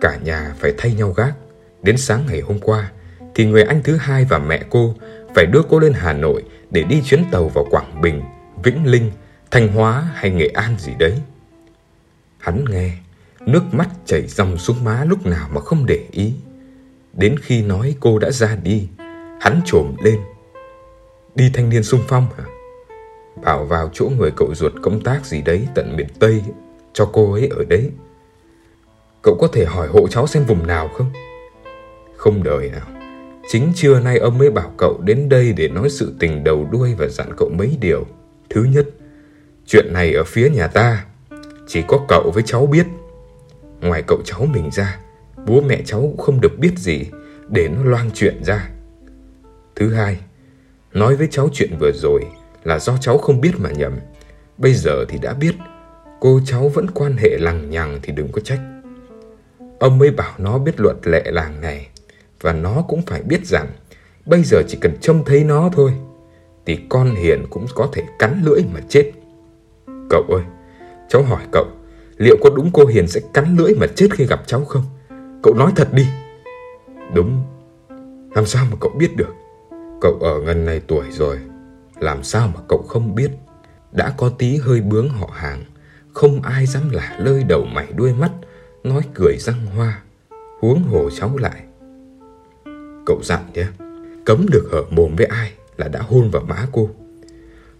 Cả 0.00 0.18
nhà 0.24 0.54
phải 0.58 0.72
thay 0.78 0.94
nhau 0.94 1.12
gác. 1.12 1.34
Đến 1.82 1.96
sáng 1.96 2.26
ngày 2.26 2.40
hôm 2.40 2.58
qua, 2.58 2.92
thì 3.34 3.46
người 3.46 3.62
anh 3.62 3.82
thứ 3.82 3.96
hai 3.96 4.24
và 4.24 4.38
mẹ 4.38 4.64
cô 4.70 4.94
phải 5.34 5.46
đưa 5.46 5.62
cô 5.68 5.78
lên 5.78 5.92
Hà 5.92 6.12
Nội 6.12 6.44
để 6.70 6.82
đi 6.82 7.02
chuyến 7.04 7.24
tàu 7.30 7.48
vào 7.48 7.66
Quảng 7.70 8.00
Bình, 8.00 8.22
Vĩnh 8.62 8.86
Linh, 8.86 9.10
Thanh 9.50 9.68
Hóa 9.68 10.10
hay 10.14 10.30
Nghệ 10.30 10.48
An 10.48 10.76
gì 10.78 10.92
đấy. 10.98 11.14
Hắn 12.38 12.64
nghe, 12.70 12.90
nước 13.40 13.62
mắt 13.72 13.88
chảy 14.06 14.26
dòng 14.26 14.58
xuống 14.58 14.84
má 14.84 15.04
lúc 15.04 15.26
nào 15.26 15.48
mà 15.52 15.60
không 15.60 15.86
để 15.86 16.06
ý. 16.10 16.34
Đến 17.12 17.36
khi 17.42 17.62
nói 17.62 17.96
cô 18.00 18.18
đã 18.18 18.30
ra 18.30 18.56
đi, 18.62 18.88
hắn 19.40 19.60
trồm 19.64 19.94
lên. 20.02 20.20
Đi 21.34 21.50
thanh 21.54 21.70
niên 21.70 21.82
sung 21.82 22.00
phong 22.08 22.26
hả? 22.36 22.44
Bảo 23.44 23.64
vào 23.64 23.90
chỗ 23.92 24.10
người 24.18 24.30
cậu 24.36 24.54
ruột 24.54 24.72
công 24.82 25.00
tác 25.00 25.26
gì 25.26 25.42
đấy 25.42 25.68
tận 25.74 25.96
miền 25.96 26.06
Tây, 26.18 26.42
cho 26.92 27.10
cô 27.12 27.32
ấy 27.32 27.48
ở 27.56 27.64
đấy. 27.64 27.90
Cậu 29.22 29.36
có 29.40 29.48
thể 29.48 29.64
hỏi 29.64 29.88
hộ 29.88 30.08
cháu 30.08 30.26
xem 30.26 30.44
vùng 30.44 30.66
nào 30.66 30.88
không? 30.88 31.10
Không 32.16 32.42
đời 32.42 32.70
nào. 32.70 32.86
Chính 33.48 33.72
trưa 33.74 34.00
nay 34.00 34.18
ông 34.18 34.38
mới 34.38 34.50
bảo 34.50 34.72
cậu 34.76 35.00
đến 35.00 35.28
đây 35.28 35.52
để 35.52 35.68
nói 35.68 35.90
sự 35.90 36.14
tình 36.18 36.44
đầu 36.44 36.68
đuôi 36.72 36.94
và 36.94 37.06
dặn 37.06 37.30
cậu 37.36 37.48
mấy 37.48 37.78
điều. 37.80 38.06
Thứ 38.50 38.64
nhất, 38.64 38.86
chuyện 39.66 39.92
này 39.92 40.14
ở 40.14 40.24
phía 40.24 40.50
nhà 40.50 40.66
ta, 40.66 41.04
chỉ 41.66 41.82
có 41.88 42.04
cậu 42.08 42.30
với 42.34 42.42
cháu 42.46 42.66
biết. 42.66 42.86
Ngoài 43.80 44.02
cậu 44.06 44.22
cháu 44.24 44.46
mình 44.46 44.70
ra, 44.70 44.98
bố 45.46 45.60
mẹ 45.60 45.82
cháu 45.84 46.00
cũng 46.00 46.16
không 46.16 46.40
được 46.40 46.58
biết 46.58 46.72
gì 46.76 47.04
để 47.48 47.68
nó 47.68 47.84
loang 47.84 48.10
chuyện 48.14 48.44
ra. 48.44 48.68
Thứ 49.74 49.94
hai, 49.94 50.20
nói 50.92 51.16
với 51.16 51.28
cháu 51.30 51.48
chuyện 51.52 51.76
vừa 51.80 51.92
rồi 51.94 52.20
là 52.64 52.78
do 52.78 52.96
cháu 53.00 53.18
không 53.18 53.40
biết 53.40 53.52
mà 53.58 53.70
nhầm. 53.70 53.92
Bây 54.58 54.74
giờ 54.74 55.04
thì 55.08 55.18
đã 55.18 55.34
biết, 55.34 55.54
cô 56.20 56.40
cháu 56.46 56.68
vẫn 56.68 56.90
quan 56.90 57.16
hệ 57.16 57.38
lằng 57.38 57.70
nhằng 57.70 57.98
thì 58.02 58.12
đừng 58.12 58.32
có 58.32 58.40
trách. 58.40 58.60
Ông 59.78 59.98
mới 59.98 60.10
bảo 60.10 60.34
nó 60.38 60.58
biết 60.58 60.80
luật 60.80 60.96
lệ 61.02 61.24
làng 61.26 61.60
này 61.60 61.88
và 62.40 62.52
nó 62.52 62.84
cũng 62.88 63.02
phải 63.02 63.22
biết 63.22 63.46
rằng 63.46 63.66
bây 64.26 64.42
giờ 64.42 64.62
chỉ 64.68 64.78
cần 64.80 64.96
trông 65.00 65.24
thấy 65.24 65.44
nó 65.44 65.70
thôi 65.72 65.92
thì 66.66 66.78
con 66.88 67.14
Hiền 67.14 67.44
cũng 67.50 67.66
có 67.74 67.88
thể 67.92 68.02
cắn 68.18 68.42
lưỡi 68.44 68.60
mà 68.74 68.80
chết. 68.88 69.12
Cậu 70.10 70.22
ơi, 70.28 70.42
cháu 71.08 71.22
hỏi 71.22 71.42
cậu, 71.52 71.66
liệu 72.16 72.36
có 72.40 72.50
đúng 72.56 72.70
cô 72.72 72.86
Hiền 72.86 73.08
sẽ 73.08 73.20
cắn 73.34 73.56
lưỡi 73.56 73.74
mà 73.80 73.86
chết 73.86 74.08
khi 74.12 74.26
gặp 74.26 74.42
cháu 74.46 74.64
không? 74.64 74.84
Cậu 75.42 75.54
nói 75.54 75.72
thật 75.76 75.88
đi. 75.92 76.06
Đúng, 77.14 77.42
làm 78.34 78.46
sao 78.46 78.66
mà 78.70 78.76
cậu 78.80 78.90
biết 78.98 79.16
được? 79.16 79.34
Cậu 80.00 80.18
ở 80.20 80.40
ngần 80.40 80.64
này 80.64 80.80
tuổi 80.86 81.04
rồi, 81.10 81.38
làm 82.00 82.22
sao 82.22 82.48
mà 82.54 82.60
cậu 82.68 82.82
không 82.88 83.14
biết? 83.14 83.30
Đã 83.92 84.14
có 84.16 84.28
tí 84.28 84.56
hơi 84.56 84.80
bướng 84.80 85.08
họ 85.08 85.30
hàng, 85.32 85.64
không 86.12 86.42
ai 86.42 86.66
dám 86.66 86.90
lả 86.90 87.16
lơi 87.20 87.44
đầu 87.44 87.64
mày 87.64 87.86
đuôi 87.96 88.12
mắt, 88.12 88.32
nói 88.84 89.02
cười 89.14 89.36
răng 89.38 89.66
hoa, 89.66 90.02
huống 90.60 90.82
hồ 90.82 91.10
cháu 91.10 91.36
lại. 91.36 91.62
Cậu 93.06 93.20
dặn 93.22 93.40
nhé, 93.54 93.66
cấm 94.24 94.46
được 94.50 94.68
ở 94.72 94.84
mồm 94.90 95.16
với 95.16 95.26
ai 95.26 95.52
là 95.76 95.88
đã 95.88 96.00
hôn 96.00 96.30
vào 96.30 96.42
má 96.42 96.66
cô. 96.72 96.90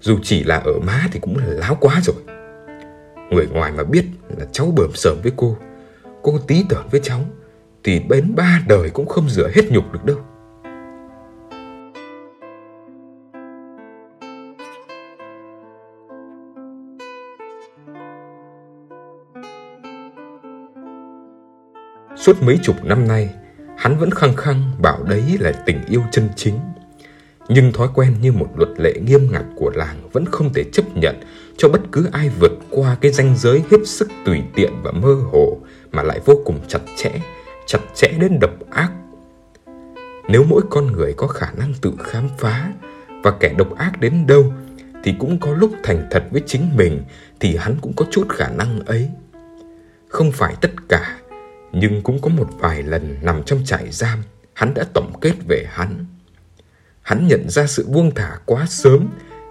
Dù 0.01 0.19
chỉ 0.23 0.45
là 0.45 0.57
ở 0.57 0.73
má 0.87 1.07
thì 1.13 1.21
cũng 1.21 1.39
là 1.39 1.47
láo 1.47 1.79
quá 1.81 2.01
rồi. 2.03 2.17
Người 3.31 3.47
ngoài 3.47 3.73
mà 3.73 3.85
biết 3.85 4.05
là 4.39 4.47
cháu 4.53 4.73
bờm 4.77 4.91
sờm 4.95 5.17
với 5.23 5.33
cô, 5.37 5.57
cô 6.23 6.39
tí 6.47 6.65
tởn 6.69 6.89
với 6.91 7.01
cháu, 7.05 7.21
thì 7.85 8.01
bến 8.09 8.33
ba 8.37 8.61
đời 8.69 8.91
cũng 8.91 9.07
không 9.07 9.29
rửa 9.29 9.51
hết 9.55 9.63
nhục 9.71 9.93
được 9.93 10.05
đâu. 10.05 10.19
Suốt 22.17 22.43
mấy 22.43 22.59
chục 22.63 22.77
năm 22.85 23.09
nay, 23.09 23.35
hắn 23.79 23.99
vẫn 23.99 24.11
khăng 24.11 24.37
khăng 24.37 24.63
bảo 24.79 25.03
đấy 25.03 25.23
là 25.41 25.53
tình 25.67 25.85
yêu 25.89 26.03
chân 26.13 26.29
chính. 26.37 26.59
Nhưng 27.49 27.73
thói 27.73 27.89
quen 27.95 28.15
như 28.21 28.33
một 28.33 28.49
luật 28.57 28.69
lệ 28.77 28.93
nghiêm 29.07 29.29
ngặt 29.33 29.45
của 29.57 29.71
làng 29.75 30.09
vẫn 30.13 30.25
không 30.27 30.53
thể 30.53 30.65
chấp 30.73 30.97
nhận 30.97 31.21
cho 31.57 31.69
bất 31.69 31.81
cứ 31.93 32.09
ai 32.13 32.31
vượt 32.41 32.53
qua 32.71 32.97
cái 33.01 33.13
ranh 33.13 33.37
giới 33.37 33.63
hết 33.71 33.79
sức 33.85 34.09
tùy 34.25 34.43
tiện 34.55 34.73
và 34.83 34.93
mơ 34.93 35.15
hồ 35.33 35.59
mà 35.93 36.03
lại 36.03 36.21
vô 36.25 36.43
cùng 36.45 36.61
chặt 36.69 36.81
chẽ, 36.97 37.11
chặt 37.67 37.79
chẽ 37.95 38.09
đến 38.21 38.39
độc 38.41 38.71
ác. 38.71 38.93
Nếu 40.29 40.45
mỗi 40.45 40.63
con 40.71 40.93
người 40.93 41.15
có 41.17 41.27
khả 41.27 41.53
năng 41.57 41.73
tự 41.81 41.93
khám 41.99 42.29
phá 42.39 42.73
và 43.23 43.31
kẻ 43.41 43.55
độc 43.59 43.77
ác 43.77 44.01
đến 44.01 44.27
đâu 44.27 44.53
thì 45.05 45.15
cũng 45.19 45.41
có 45.41 45.53
lúc 45.53 45.71
thành 45.83 46.07
thật 46.11 46.25
với 46.31 46.43
chính 46.47 46.77
mình 46.77 47.03
thì 47.41 47.57
hắn 47.57 47.77
cũng 47.81 47.93
có 47.97 48.07
chút 48.11 48.29
khả 48.29 48.49
năng 48.49 48.81
ấy. 48.81 49.11
Không 50.09 50.33
phải 50.33 50.55
tất 50.61 50.71
cả 50.89 51.19
nhưng 51.73 52.03
cũng 52.03 52.21
có 52.21 52.29
một 52.29 52.49
vài 52.59 52.83
lần 52.83 53.17
nằm 53.23 53.43
trong 53.43 53.65
trại 53.65 53.91
giam, 53.91 54.23
hắn 54.53 54.75
đã 54.75 54.85
tổng 54.95 55.13
kết 55.21 55.33
về 55.49 55.67
hắn. 55.69 56.05
Hắn 57.07 57.27
nhận 57.29 57.49
ra 57.49 57.67
sự 57.67 57.87
buông 57.89 58.15
thả 58.15 58.39
quá 58.47 58.67
sớm, 58.69 59.09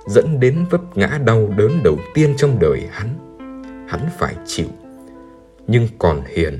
dẫn 0.08 0.40
đến 0.40 0.66
vấp 0.70 0.98
ngã 0.98 1.20
đau 1.26 1.54
đớn 1.58 1.84
đầu 1.84 1.98
tiên 2.14 2.34
trong 2.38 2.60
đời 2.60 2.88
hắn. 2.92 3.38
Hắn 3.90 4.10
phải 4.20 4.36
chịu. 4.46 4.68
Nhưng 5.68 5.88
còn 6.00 6.22
Hiền, 6.36 6.60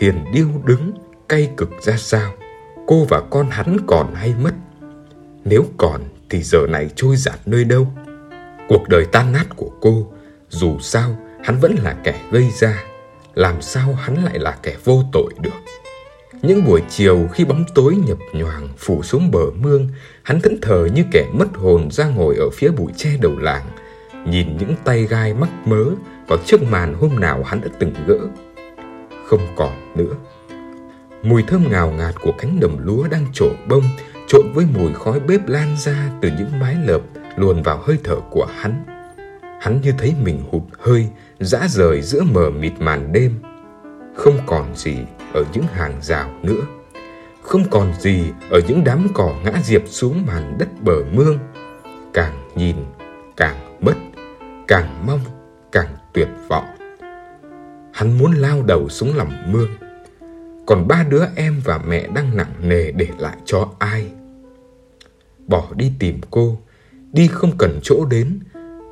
Hiền 0.00 0.24
điêu 0.32 0.46
đứng, 0.64 0.92
cay 1.28 1.50
cực 1.56 1.70
ra 1.82 1.96
sao? 1.96 2.32
Cô 2.86 3.04
và 3.08 3.20
con 3.20 3.50
hắn 3.50 3.76
còn 3.86 4.14
hay 4.14 4.34
mất? 4.42 4.54
Nếu 5.44 5.64
còn 5.76 6.00
thì 6.30 6.42
giờ 6.42 6.66
này 6.68 6.90
trôi 6.96 7.16
giạt 7.16 7.38
nơi 7.46 7.64
đâu? 7.64 7.86
Cuộc 8.68 8.88
đời 8.88 9.06
tan 9.12 9.32
nát 9.32 9.46
của 9.56 9.70
cô, 9.80 10.12
dù 10.48 10.78
sao 10.78 11.16
hắn 11.42 11.60
vẫn 11.60 11.74
là 11.82 11.96
kẻ 12.04 12.20
gây 12.30 12.50
ra 12.50 12.84
làm 13.34 13.62
sao 13.62 13.94
hắn 13.94 14.24
lại 14.24 14.38
là 14.38 14.58
kẻ 14.62 14.76
vô 14.84 15.02
tội 15.12 15.32
được. 15.40 15.50
Những 16.46 16.64
buổi 16.64 16.82
chiều 16.88 17.28
khi 17.32 17.44
bóng 17.44 17.64
tối 17.74 17.96
nhập 18.06 18.18
nhoàng 18.32 18.68
phủ 18.78 19.02
xuống 19.02 19.30
bờ 19.30 19.50
mương, 19.60 19.88
hắn 20.22 20.40
thẫn 20.40 20.58
thờ 20.62 20.88
như 20.94 21.04
kẻ 21.12 21.26
mất 21.32 21.54
hồn 21.54 21.90
ra 21.90 22.08
ngồi 22.08 22.36
ở 22.36 22.50
phía 22.50 22.70
bụi 22.70 22.92
tre 22.96 23.10
đầu 23.20 23.32
làng, 23.38 23.66
nhìn 24.26 24.56
những 24.56 24.74
tay 24.84 25.06
gai 25.06 25.34
mắc 25.34 25.48
mớ 25.64 25.84
vào 26.26 26.38
chiếc 26.44 26.62
màn 26.62 26.94
hôm 26.94 27.20
nào 27.20 27.42
hắn 27.42 27.60
đã 27.60 27.68
từng 27.78 27.94
gỡ. 28.06 28.18
Không 29.26 29.40
còn 29.56 29.92
nữa. 29.96 30.14
Mùi 31.22 31.42
thơm 31.42 31.70
ngào 31.70 31.90
ngạt 31.90 32.14
của 32.22 32.32
cánh 32.38 32.60
đồng 32.60 32.78
lúa 32.78 33.08
đang 33.10 33.26
trổ 33.32 33.48
bông 33.68 33.84
trộn 34.28 34.52
với 34.54 34.66
mùi 34.74 34.92
khói 34.92 35.20
bếp 35.20 35.48
lan 35.48 35.76
ra 35.78 36.10
từ 36.22 36.30
những 36.38 36.60
mái 36.60 36.76
lợp 36.86 37.00
luồn 37.36 37.62
vào 37.62 37.78
hơi 37.82 37.98
thở 38.04 38.16
của 38.30 38.46
hắn. 38.56 38.84
Hắn 39.60 39.80
như 39.80 39.92
thấy 39.98 40.14
mình 40.24 40.42
hụt 40.50 40.62
hơi 40.78 41.06
dã 41.40 41.66
rời 41.68 42.02
giữa 42.02 42.22
mờ 42.22 42.50
mịt 42.50 42.72
màn 42.78 43.12
đêm 43.12 43.32
không 44.14 44.38
còn 44.46 44.76
gì 44.76 44.96
ở 45.32 45.44
những 45.52 45.64
hàng 45.66 45.98
rào 46.02 46.30
nữa. 46.42 46.66
Không 47.42 47.62
còn 47.70 47.92
gì 48.00 48.32
ở 48.50 48.60
những 48.68 48.84
đám 48.84 49.08
cỏ 49.14 49.34
ngã 49.44 49.52
diệp 49.62 49.82
xuống 49.86 50.26
màn 50.26 50.56
đất 50.58 50.68
bờ 50.80 51.04
mương. 51.12 51.38
Càng 52.14 52.48
nhìn, 52.54 52.76
càng 53.36 53.78
mất, 53.80 53.94
càng 54.68 55.06
mong, 55.06 55.20
càng 55.72 55.96
tuyệt 56.12 56.28
vọng. 56.48 56.64
Hắn 57.92 58.18
muốn 58.18 58.32
lao 58.32 58.62
đầu 58.62 58.88
xuống 58.88 59.16
lòng 59.16 59.52
mương. 59.52 59.70
Còn 60.66 60.88
ba 60.88 61.04
đứa 61.10 61.24
em 61.36 61.60
và 61.64 61.78
mẹ 61.78 62.06
đang 62.14 62.36
nặng 62.36 62.52
nề 62.60 62.92
để 62.92 63.08
lại 63.18 63.36
cho 63.44 63.68
ai? 63.78 64.10
Bỏ 65.46 65.68
đi 65.76 65.92
tìm 65.98 66.20
cô, 66.30 66.58
đi 67.12 67.28
không 67.28 67.58
cần 67.58 67.80
chỗ 67.82 68.04
đến, 68.10 68.38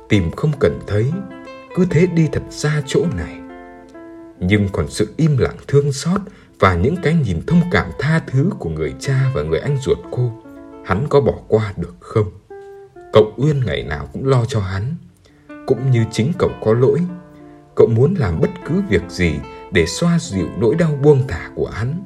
tìm 0.09 0.31
không 0.31 0.51
cần 0.59 0.79
thấy, 0.87 1.11
cứ 1.75 1.85
thế 1.89 2.07
đi 2.07 2.27
thật 2.31 2.43
xa 2.49 2.81
chỗ 2.85 3.05
này 3.17 3.42
nhưng 4.47 4.69
còn 4.71 4.89
sự 4.89 5.13
im 5.17 5.37
lặng 5.37 5.57
thương 5.67 5.93
xót 5.93 6.21
và 6.59 6.73
những 6.73 6.95
cái 7.03 7.13
nhìn 7.13 7.41
thông 7.47 7.61
cảm 7.71 7.91
tha 7.99 8.21
thứ 8.27 8.49
của 8.59 8.69
người 8.69 8.93
cha 8.99 9.31
và 9.33 9.41
người 9.43 9.59
anh 9.59 9.77
ruột 9.81 9.97
cô 10.11 10.31
hắn 10.85 11.05
có 11.09 11.21
bỏ 11.21 11.33
qua 11.47 11.73
được 11.77 11.95
không 11.99 12.31
cậu 13.13 13.33
uyên 13.37 13.65
ngày 13.65 13.83
nào 13.83 14.09
cũng 14.13 14.27
lo 14.27 14.45
cho 14.45 14.59
hắn 14.59 14.95
cũng 15.65 15.91
như 15.91 16.05
chính 16.11 16.31
cậu 16.39 16.49
có 16.61 16.73
lỗi 16.73 16.99
cậu 17.75 17.87
muốn 17.87 18.15
làm 18.19 18.39
bất 18.41 18.49
cứ 18.65 18.81
việc 18.89 19.03
gì 19.09 19.33
để 19.71 19.85
xoa 19.85 20.19
dịu 20.19 20.47
nỗi 20.57 20.75
đau 20.75 20.99
buông 21.03 21.27
thả 21.27 21.49
của 21.55 21.69
hắn 21.69 22.03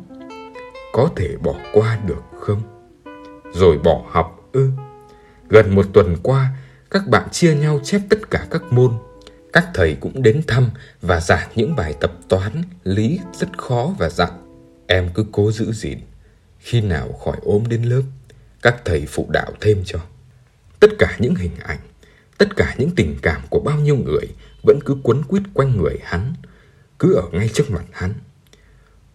có 0.93 1.09
thể 1.15 1.37
bỏ 1.43 1.55
qua 1.73 1.99
được 2.05 2.23
không 2.39 2.61
rồi 3.53 3.77
bỏ 3.77 4.01
học 4.09 4.49
ư? 4.51 4.69
Gần 5.49 5.75
một 5.75 5.85
tuần 5.93 6.15
qua, 6.23 6.49
các 6.91 7.07
bạn 7.07 7.29
chia 7.31 7.55
nhau 7.55 7.79
chép 7.83 8.01
tất 8.09 8.31
cả 8.31 8.47
các 8.49 8.63
môn. 8.71 8.91
Các 9.57 9.69
thầy 9.73 9.97
cũng 9.99 10.23
đến 10.23 10.41
thăm 10.47 10.69
và 11.01 11.19
giảng 11.19 11.49
những 11.55 11.75
bài 11.75 11.93
tập 11.99 12.11
toán, 12.29 12.63
lý 12.83 13.19
rất 13.33 13.57
khó 13.57 13.95
và 13.99 14.09
dặn. 14.09 14.29
Em 14.87 15.09
cứ 15.13 15.25
cố 15.31 15.51
giữ 15.51 15.71
gìn. 15.71 15.99
Khi 16.59 16.81
nào 16.81 17.13
khỏi 17.13 17.37
ốm 17.41 17.63
đến 17.67 17.83
lớp, 17.83 18.01
các 18.61 18.81
thầy 18.85 19.05
phụ 19.05 19.27
đạo 19.29 19.51
thêm 19.61 19.83
cho. 19.85 19.99
Tất 20.79 20.87
cả 20.99 21.17
những 21.19 21.35
hình 21.35 21.55
ảnh, 21.63 21.79
tất 22.37 22.55
cả 22.55 22.75
những 22.77 22.95
tình 22.95 23.17
cảm 23.21 23.41
của 23.49 23.59
bao 23.59 23.79
nhiêu 23.79 23.95
người 23.97 24.27
vẫn 24.63 24.79
cứ 24.85 24.97
quấn 25.03 25.23
quýt 25.23 25.43
quanh 25.53 25.77
người 25.77 25.97
hắn, 26.03 26.33
cứ 26.99 27.13
ở 27.13 27.23
ngay 27.31 27.49
trước 27.53 27.71
mặt 27.71 27.85
hắn. 27.91 28.13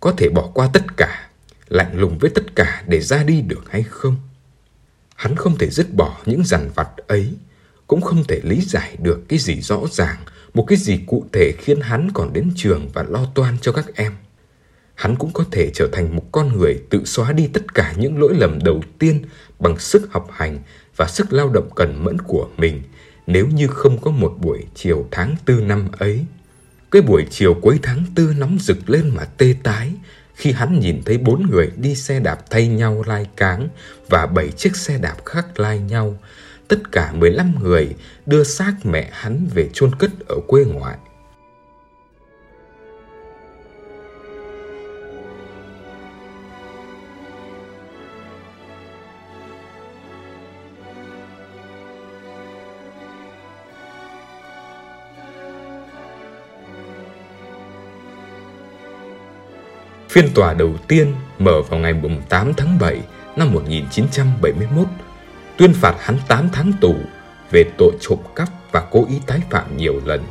Có 0.01 0.13
thể 0.17 0.29
bỏ 0.29 0.51
qua 0.55 0.71
tất 0.73 0.97
cả, 0.97 1.29
lạnh 1.69 1.99
lùng 1.99 2.19
với 2.19 2.31
tất 2.35 2.57
cả 2.57 2.83
để 2.87 3.01
ra 3.01 3.23
đi 3.23 3.43
được 3.43 3.65
hay 3.71 3.83
không? 3.83 4.17
Hắn 5.17 5.37
không 5.37 5.59
thể 5.59 5.71
dứt 5.71 5.95
bỏ 5.95 6.19
những 6.27 6.45
dằn 6.45 6.71
vặt 6.75 6.89
ấy, 6.97 7.35
cũng 7.87 8.01
không 8.01 8.25
thể 8.25 8.41
lý 8.45 8.61
giải 8.61 8.97
được 8.99 9.21
cái 9.29 9.39
gì 9.39 9.61
rõ 9.61 9.81
ràng, 9.91 10.17
một 10.55 10.65
cái 10.69 10.79
gì 10.79 11.01
cụ 11.07 11.25
thể 11.33 11.53
khiến 11.59 11.81
hắn 11.81 12.11
còn 12.15 12.33
đến 12.33 12.51
trường 12.57 12.89
và 12.93 13.03
lo 13.03 13.27
toan 13.35 13.59
cho 13.61 13.73
các 13.73 13.87
em. 13.95 14.13
Hắn 14.95 15.17
cũng 15.17 15.33
có 15.33 15.45
thể 15.51 15.71
trở 15.75 15.89
thành 15.93 16.17
một 16.17 16.33
con 16.33 16.59
người 16.59 16.83
tự 16.91 17.05
xóa 17.05 17.33
đi 17.33 17.47
tất 17.53 17.75
cả 17.75 17.95
những 17.97 18.21
lỗi 18.21 18.35
lầm 18.35 18.59
đầu 18.65 18.83
tiên 18.99 19.23
bằng 19.59 19.79
sức 19.79 20.13
học 20.13 20.29
hành 20.33 20.59
và 20.97 21.07
sức 21.07 21.33
lao 21.33 21.49
động 21.49 21.71
cần 21.75 22.05
mẫn 22.05 22.19
của 22.19 22.49
mình 22.57 22.83
nếu 23.27 23.47
như 23.47 23.67
không 23.67 24.01
có 24.01 24.11
một 24.11 24.37
buổi 24.41 24.65
chiều 24.75 25.09
tháng 25.11 25.37
tư 25.45 25.61
năm 25.61 25.89
ấy. 25.99 26.25
Cái 26.91 27.03
buổi 27.03 27.27
chiều 27.31 27.55
cuối 27.55 27.79
tháng 27.83 28.05
tư 28.15 28.35
nóng 28.39 28.59
rực 28.61 28.91
lên 28.91 29.11
mà 29.15 29.25
tê 29.25 29.55
tái 29.63 29.93
khi 30.35 30.53
hắn 30.53 30.81
nhìn 30.81 31.03
thấy 31.05 31.19
bốn 31.19 31.51
người 31.51 31.71
đi 31.77 31.95
xe 31.95 32.21
đạp 32.21 32.51
thay 32.51 32.69
nhau 32.69 33.05
lai 33.07 33.27
cáng 33.37 33.69
và 34.09 34.27
bảy 34.27 34.51
chiếc 34.51 34.77
xe 34.77 34.99
đạp 34.99 35.17
khác 35.25 35.61
lai 35.61 35.79
nhau. 35.79 36.19
Tất 36.73 36.93
cả 36.93 37.13
15 37.19 37.55
người 37.63 37.95
đưa 38.27 38.45
xác 38.45 38.73
mẹ 38.85 39.09
hắn 39.13 39.47
về 39.55 39.69
chôn 39.73 39.91
cất 39.99 40.11
ở 40.29 40.37
quê 40.47 40.65
ngoại. 40.65 40.99
Phiên 60.09 60.29
tòa 60.35 60.55
đầu 60.55 60.75
tiên 60.89 61.15
mở 61.39 61.63
vào 61.63 61.81
ngày 61.81 61.95
8 62.29 62.53
tháng 62.57 62.79
7 62.79 63.01
năm 63.37 63.53
1971, 63.53 64.87
tuyên 65.57 65.75
phạt 65.75 65.97
hắn 66.01 66.19
8 66.29 66.49
tháng 66.53 66.73
tù 66.81 66.95
về 67.51 67.65
tội 67.79 67.93
trộm 68.01 68.19
cắp 68.37 68.49
và 68.73 68.87
cố 68.91 69.07
ý 69.09 69.21
tái 69.27 69.41
phạm 69.51 69.77
nhiều 69.77 70.01
lần. 70.05 70.25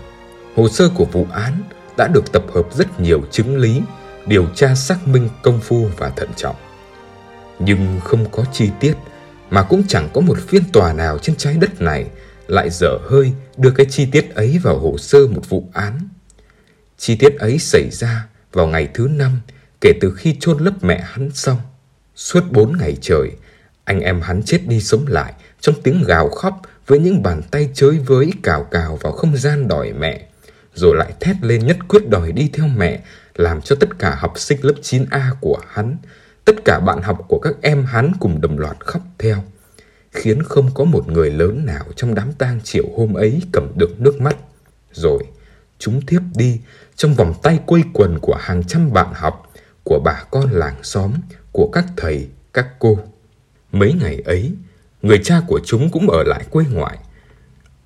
Hồ 0.55 0.69
sơ 0.69 0.89
của 0.95 1.05
vụ 1.05 1.27
án 1.31 1.61
đã 1.97 2.07
được 2.07 2.31
tập 2.31 2.43
hợp 2.53 2.67
rất 2.73 2.99
nhiều 2.99 3.21
chứng 3.31 3.57
lý, 3.57 3.81
điều 4.25 4.45
tra 4.55 4.75
xác 4.75 5.07
minh 5.07 5.29
công 5.41 5.59
phu 5.59 5.89
và 5.97 6.09
thận 6.09 6.29
trọng. 6.35 6.55
Nhưng 7.59 7.99
không 8.03 8.25
có 8.31 8.45
chi 8.53 8.69
tiết 8.79 8.93
mà 9.49 9.63
cũng 9.63 9.83
chẳng 9.87 10.09
có 10.13 10.21
một 10.21 10.37
phiên 10.47 10.63
tòa 10.73 10.93
nào 10.93 11.17
trên 11.17 11.35
trái 11.35 11.57
đất 11.57 11.81
này 11.81 12.05
lại 12.47 12.69
dở 12.69 12.97
hơi 13.09 13.33
đưa 13.57 13.71
cái 13.71 13.85
chi 13.89 14.07
tiết 14.11 14.35
ấy 14.35 14.59
vào 14.63 14.79
hồ 14.79 14.97
sơ 14.97 15.27
một 15.27 15.49
vụ 15.49 15.69
án. 15.73 15.99
Chi 16.97 17.15
tiết 17.15 17.35
ấy 17.39 17.59
xảy 17.59 17.89
ra 17.91 18.27
vào 18.53 18.67
ngày 18.67 18.89
thứ 18.93 19.07
năm 19.07 19.41
kể 19.81 19.93
từ 20.01 20.13
khi 20.17 20.35
chôn 20.39 20.57
lấp 20.57 20.83
mẹ 20.83 21.01
hắn 21.05 21.31
xong. 21.33 21.57
Suốt 22.15 22.43
bốn 22.51 22.77
ngày 22.77 22.97
trời, 23.01 23.31
anh 23.83 23.99
em 23.99 24.21
hắn 24.21 24.43
chết 24.43 24.59
đi 24.67 24.81
sống 24.81 25.05
lại 25.07 25.33
trong 25.61 25.75
tiếng 25.83 26.03
gào 26.03 26.29
khóc 26.29 26.61
với 26.87 26.99
những 26.99 27.23
bàn 27.23 27.41
tay 27.51 27.69
chơi 27.73 27.99
với 27.99 28.31
cào 28.43 28.63
cào 28.63 28.95
vào 29.01 29.13
không 29.13 29.37
gian 29.37 29.67
đòi 29.67 29.93
mẹ, 29.93 30.27
rồi 30.73 30.95
lại 30.95 31.13
thét 31.19 31.35
lên 31.41 31.67
nhất 31.67 31.77
quyết 31.87 32.09
đòi 32.09 32.31
đi 32.31 32.49
theo 32.53 32.67
mẹ, 32.67 33.01
làm 33.35 33.61
cho 33.61 33.75
tất 33.79 33.99
cả 33.99 34.15
học 34.15 34.39
sinh 34.39 34.65
lớp 34.65 34.73
9A 34.81 35.31
của 35.41 35.59
hắn, 35.67 35.97
tất 36.45 36.55
cả 36.65 36.79
bạn 36.79 37.01
học 37.01 37.25
của 37.27 37.39
các 37.39 37.55
em 37.61 37.85
hắn 37.85 38.11
cùng 38.19 38.41
đồng 38.41 38.59
loạt 38.59 38.77
khóc 38.79 39.01
theo, 39.17 39.43
khiến 40.11 40.43
không 40.43 40.69
có 40.73 40.83
một 40.83 41.07
người 41.07 41.31
lớn 41.31 41.65
nào 41.65 41.85
trong 41.95 42.15
đám 42.15 42.33
tang 42.33 42.59
chiều 42.63 42.85
hôm 42.97 43.13
ấy 43.13 43.41
cầm 43.51 43.71
được 43.75 44.01
nước 44.01 44.21
mắt. 44.21 44.35
Rồi, 44.93 45.23
chúng 45.79 46.05
thiếp 46.05 46.21
đi 46.35 46.59
trong 46.95 47.13
vòng 47.13 47.33
tay 47.43 47.59
quây 47.65 47.83
quần 47.93 48.19
của 48.19 48.35
hàng 48.39 48.63
trăm 48.63 48.93
bạn 48.93 49.13
học, 49.13 49.51
của 49.83 49.99
bà 50.03 50.23
con 50.31 50.51
làng 50.51 50.83
xóm, 50.83 51.13
của 51.51 51.69
các 51.73 51.85
thầy, 51.97 52.27
các 52.53 52.67
cô. 52.79 52.99
Mấy 53.71 53.93
ngày 53.93 54.21
ấy, 54.25 54.51
người 55.01 55.19
cha 55.23 55.41
của 55.47 55.59
chúng 55.65 55.89
cũng 55.89 56.09
ở 56.09 56.23
lại 56.23 56.43
quê 56.49 56.65
ngoại. 56.71 56.97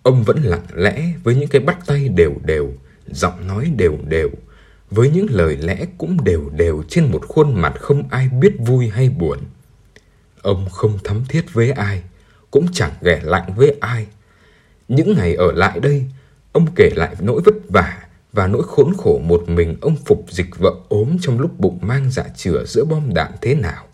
Ông 0.03 0.23
vẫn 0.23 0.43
lặng 0.43 0.65
lẽ 0.73 1.13
với 1.23 1.35
những 1.35 1.49
cái 1.49 1.61
bắt 1.61 1.77
tay 1.85 2.09
đều 2.09 2.33
đều, 2.45 2.73
giọng 3.07 3.47
nói 3.47 3.71
đều 3.77 3.97
đều, 4.07 4.29
với 4.91 5.09
những 5.09 5.27
lời 5.29 5.57
lẽ 5.57 5.85
cũng 5.97 6.23
đều 6.23 6.49
đều 6.49 6.83
trên 6.89 7.11
một 7.11 7.27
khuôn 7.27 7.61
mặt 7.61 7.73
không 7.79 8.03
ai 8.09 8.29
biết 8.29 8.53
vui 8.59 8.89
hay 8.89 9.09
buồn. 9.09 9.39
Ông 10.41 10.69
không 10.69 10.99
thắm 11.03 11.23
thiết 11.29 11.53
với 11.53 11.71
ai, 11.71 12.03
cũng 12.51 12.65
chẳng 12.73 12.91
ghẻ 13.01 13.19
lạnh 13.23 13.53
với 13.55 13.75
ai. 13.79 14.07
Những 14.87 15.13
ngày 15.17 15.35
ở 15.35 15.51
lại 15.51 15.79
đây, 15.79 16.05
ông 16.51 16.67
kể 16.75 16.89
lại 16.95 17.15
nỗi 17.19 17.41
vất 17.45 17.55
vả 17.69 17.99
và 18.33 18.47
nỗi 18.47 18.63
khốn 18.67 18.93
khổ 18.97 19.19
một 19.23 19.49
mình 19.49 19.77
ông 19.81 19.95
phục 20.05 20.25
dịch 20.29 20.57
vợ 20.57 20.71
ốm 20.89 21.17
trong 21.21 21.39
lúc 21.39 21.59
bụng 21.59 21.79
mang 21.81 22.11
dạ 22.11 22.23
chữa 22.35 22.63
giữa 22.65 22.85
bom 22.85 23.13
đạn 23.13 23.31
thế 23.41 23.55
nào. 23.55 23.85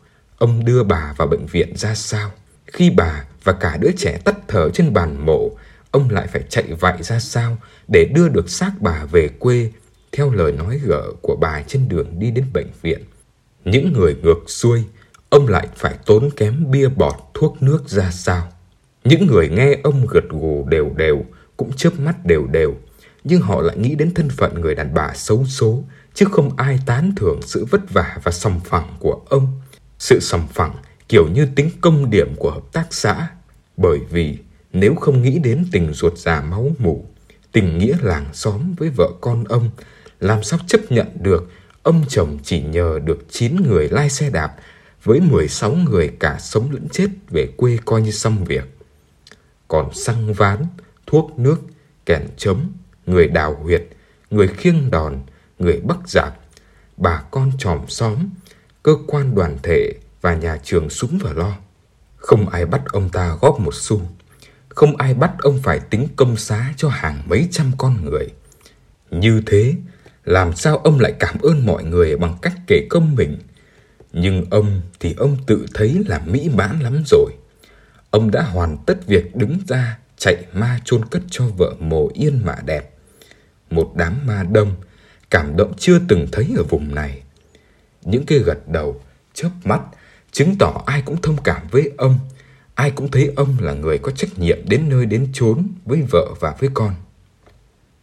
Ông 0.42 0.66
đưa 0.66 0.84
bà 0.84 1.14
vào 1.18 1.28
bệnh 1.28 1.46
viện 1.46 1.78
ra 1.78 1.96
sao. 1.96 2.32
Khi 2.68 2.90
bà 2.90 3.26
và 3.44 3.54
cả 3.54 3.78
đứa 3.78 3.92
trẻ 3.98 4.20
tắt 4.26 4.36
thở 4.48 4.70
trên 4.74 4.94
bàn 4.94 5.26
mổ, 5.26 5.52
ông 5.92 6.10
lại 6.10 6.28
phải 6.28 6.44
chạy 6.50 6.74
vạy 6.80 7.04
ra 7.04 7.20
sao 7.20 7.58
để 7.88 8.06
đưa 8.14 8.28
được 8.28 8.50
xác 8.50 8.72
bà 8.80 9.06
về 9.12 9.28
quê 9.40 9.72
theo 10.12 10.32
lời 10.32 10.52
nói 10.52 10.80
gở 10.86 11.04
của 11.22 11.36
bà 11.36 11.62
trên 11.68 11.90
đường 11.90 12.20
đi 12.20 12.32
đến 12.32 12.46
bệnh 12.54 12.68
viện. 12.82 13.04
Những 13.66 13.94
người 13.94 14.16
ngược 14.22 14.44
xuôi, 14.48 14.84
ông 15.30 15.48
lại 15.48 15.68
phải 15.76 15.96
tốn 16.06 16.30
kém 16.38 16.72
bia 16.72 16.88
bọt 16.88 17.16
thuốc 17.34 17.62
nước 17.62 17.90
ra 17.90 18.12
sao. 18.12 18.52
Những 19.04 19.28
người 19.28 19.50
nghe 19.50 19.78
ông 19.84 20.08
gật 20.08 20.30
gù 20.30 20.66
đều 20.70 20.92
đều, 20.96 21.26
cũng 21.58 21.72
chớp 21.74 22.00
mắt 22.00 22.26
đều 22.26 22.48
đều, 22.48 22.76
nhưng 23.24 23.42
họ 23.42 23.62
lại 23.62 23.78
nghĩ 23.78 23.96
đến 23.96 24.14
thân 24.14 24.30
phận 24.30 24.62
người 24.62 24.76
đàn 24.76 24.94
bà 24.94 25.14
xấu 25.14 25.46
số, 25.46 25.84
chứ 26.14 26.26
không 26.32 26.58
ai 26.58 26.80
tán 26.86 27.14
thưởng 27.16 27.40
sự 27.42 27.66
vất 27.66 27.82
vả 27.90 28.18
và 28.24 28.32
sòng 28.32 28.60
phẳng 28.60 28.96
của 29.00 29.22
ông. 29.30 29.61
Sự 30.02 30.20
sòng 30.20 30.48
phẳng 30.54 30.76
kiểu 31.10 31.28
như 31.28 31.48
tính 31.56 31.70
công 31.82 32.10
điểm 32.10 32.36
của 32.36 32.52
hợp 32.52 32.74
tác 32.74 32.88
xã. 32.90 33.28
Bởi 33.78 34.00
vì 34.10 34.38
nếu 34.74 34.96
không 34.96 35.22
nghĩ 35.22 35.40
đến 35.40 35.66
tình 35.72 35.94
ruột 35.94 36.18
già 36.18 36.42
máu 36.42 36.72
mủ, 36.80 37.06
tình 37.52 37.78
nghĩa 37.78 37.96
làng 38.02 38.26
xóm 38.34 38.74
với 38.78 38.90
vợ 38.90 39.10
con 39.22 39.44
ông, 39.44 39.70
làm 40.20 40.44
sao 40.44 40.60
chấp 40.68 40.92
nhận 40.92 41.08
được 41.22 41.52
ông 41.84 42.04
chồng 42.10 42.40
chỉ 42.44 42.62
nhờ 42.62 43.00
được 43.06 43.26
9 43.30 43.56
người 43.56 43.90
lai 43.90 44.10
xe 44.10 44.30
đạp 44.30 44.56
với 45.04 45.20
16 45.20 45.72
người 45.74 46.12
cả 46.20 46.38
sống 46.40 46.72
lẫn 46.72 46.88
chết 46.90 47.08
về 47.30 47.48
quê 47.58 47.78
coi 47.86 48.02
như 48.02 48.12
xong 48.12 48.46
việc. 48.46 48.78
Còn 49.68 49.94
xăng 49.94 50.34
ván, 50.34 50.66
thuốc 51.08 51.40
nước, 51.40 51.62
kèn 52.06 52.28
chấm, 52.38 52.72
người 53.06 53.28
đào 53.28 53.60
huyệt, 53.64 53.84
người 54.32 54.48
khiêng 54.48 54.92
đòn, 54.92 55.20
người 55.60 55.82
bắc 55.84 56.10
giặc, 56.10 56.34
bà 56.98 57.24
con 57.32 57.52
tròm 57.58 57.80
xóm, 57.88 58.18
cơ 58.84 58.96
quan 59.08 59.36
đoàn 59.36 59.58
thể 59.64 59.94
và 60.22 60.36
nhà 60.36 60.58
trường 60.64 60.90
súng 60.90 61.18
và 61.22 61.34
lo. 61.34 61.58
Không 62.16 62.50
ai 62.50 62.66
bắt 62.66 62.82
ông 62.92 63.10
ta 63.10 63.36
góp 63.42 63.60
một 63.60 63.74
xu, 63.76 64.02
không 64.70 64.98
ai 64.98 65.14
bắt 65.14 65.32
ông 65.40 65.60
phải 65.64 65.80
tính 65.80 66.08
công 66.16 66.38
xá 66.38 66.74
cho 66.78 66.90
hàng 66.90 67.24
mấy 67.26 67.48
trăm 67.52 67.72
con 67.78 68.06
người. 68.06 68.28
Như 69.12 69.42
thế, 69.46 69.76
làm 70.26 70.56
sao 70.56 70.78
ông 70.78 71.00
lại 71.00 71.14
cảm 71.20 71.36
ơn 71.42 71.66
mọi 71.66 71.84
người 71.84 72.18
bằng 72.18 72.38
cách 72.42 72.54
kể 72.68 72.88
công 72.90 73.16
mình? 73.16 73.38
Nhưng 74.14 74.46
ông 74.50 74.82
thì 75.00 75.16
ông 75.18 75.38
tự 75.48 75.66
thấy 75.74 76.04
là 76.08 76.22
mỹ 76.26 76.50
mãn 76.54 76.80
lắm 76.80 77.04
rồi. 77.06 77.32
Ông 78.10 78.32
đã 78.32 78.42
hoàn 78.42 78.78
tất 78.86 79.08
việc 79.08 79.36
đứng 79.36 79.60
ra 79.68 79.98
chạy 80.18 80.46
ma 80.54 80.80
chôn 80.86 81.06
cất 81.06 81.22
cho 81.30 81.46
vợ 81.58 81.76
mồ 81.80 82.10
yên 82.14 82.42
mà 82.46 82.56
đẹp 82.66 82.92
một 83.72 83.92
đám 83.96 84.18
ma 84.26 84.44
đông, 84.52 84.76
cảm 85.30 85.58
động 85.58 85.74
chưa 85.78 86.00
từng 86.08 86.28
thấy 86.32 86.54
ở 86.58 86.64
vùng 86.64 86.96
này. 86.96 87.22
Những 88.02 88.26
cái 88.26 88.40
gật 88.40 88.68
đầu, 88.68 89.02
chớp 89.34 89.50
mắt, 89.64 89.82
chứng 90.32 90.56
tỏ 90.60 90.84
ai 90.86 91.02
cũng 91.02 91.22
thông 91.22 91.38
cảm 91.44 91.68
với 91.72 91.92
ông, 91.98 92.20
ai 92.76 92.92
cũng 92.92 93.12
thấy 93.12 93.34
ông 93.36 93.58
là 93.60 93.74
người 93.74 93.98
có 93.98 94.12
trách 94.12 94.40
nhiệm 94.40 94.58
đến 94.70 94.90
nơi 94.90 95.06
đến 95.06 95.28
chốn 95.34 95.68
với 95.86 96.02
vợ 96.12 96.28
và 96.40 96.56
với 96.60 96.70
con. 96.74 96.96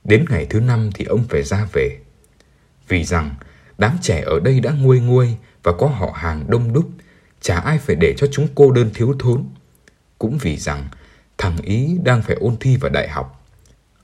Đến 0.04 0.24
ngày 0.28 0.46
thứ 0.50 0.60
năm 0.60 0.90
thì 0.94 1.04
ông 1.04 1.24
phải 1.28 1.42
ra 1.42 1.68
về. 1.72 1.98
Vì 2.88 3.04
rằng 3.04 3.34
đám 3.78 3.98
trẻ 4.02 4.22
ở 4.26 4.40
đây 4.40 4.60
đã 4.60 4.72
nguôi 4.72 5.00
nguôi 5.00 5.36
và 5.62 5.72
có 5.72 5.86
họ 5.86 6.12
hàng 6.14 6.44
đông 6.48 6.72
đúc, 6.72 6.90
chả 7.40 7.58
ai 7.60 7.78
phải 7.78 7.96
để 8.00 8.14
cho 8.16 8.26
chúng 8.32 8.48
cô 8.54 8.72
đơn 8.72 8.90
thiếu 8.94 9.14
thốn. 9.18 9.44
Cũng 10.18 10.38
vì 10.38 10.56
rằng 10.56 10.88
thằng 11.38 11.56
Ý 11.62 11.98
đang 12.04 12.22
phải 12.22 12.36
ôn 12.40 12.56
thi 12.60 12.76
vào 12.76 12.90
đại 12.90 13.08
học 13.08 13.38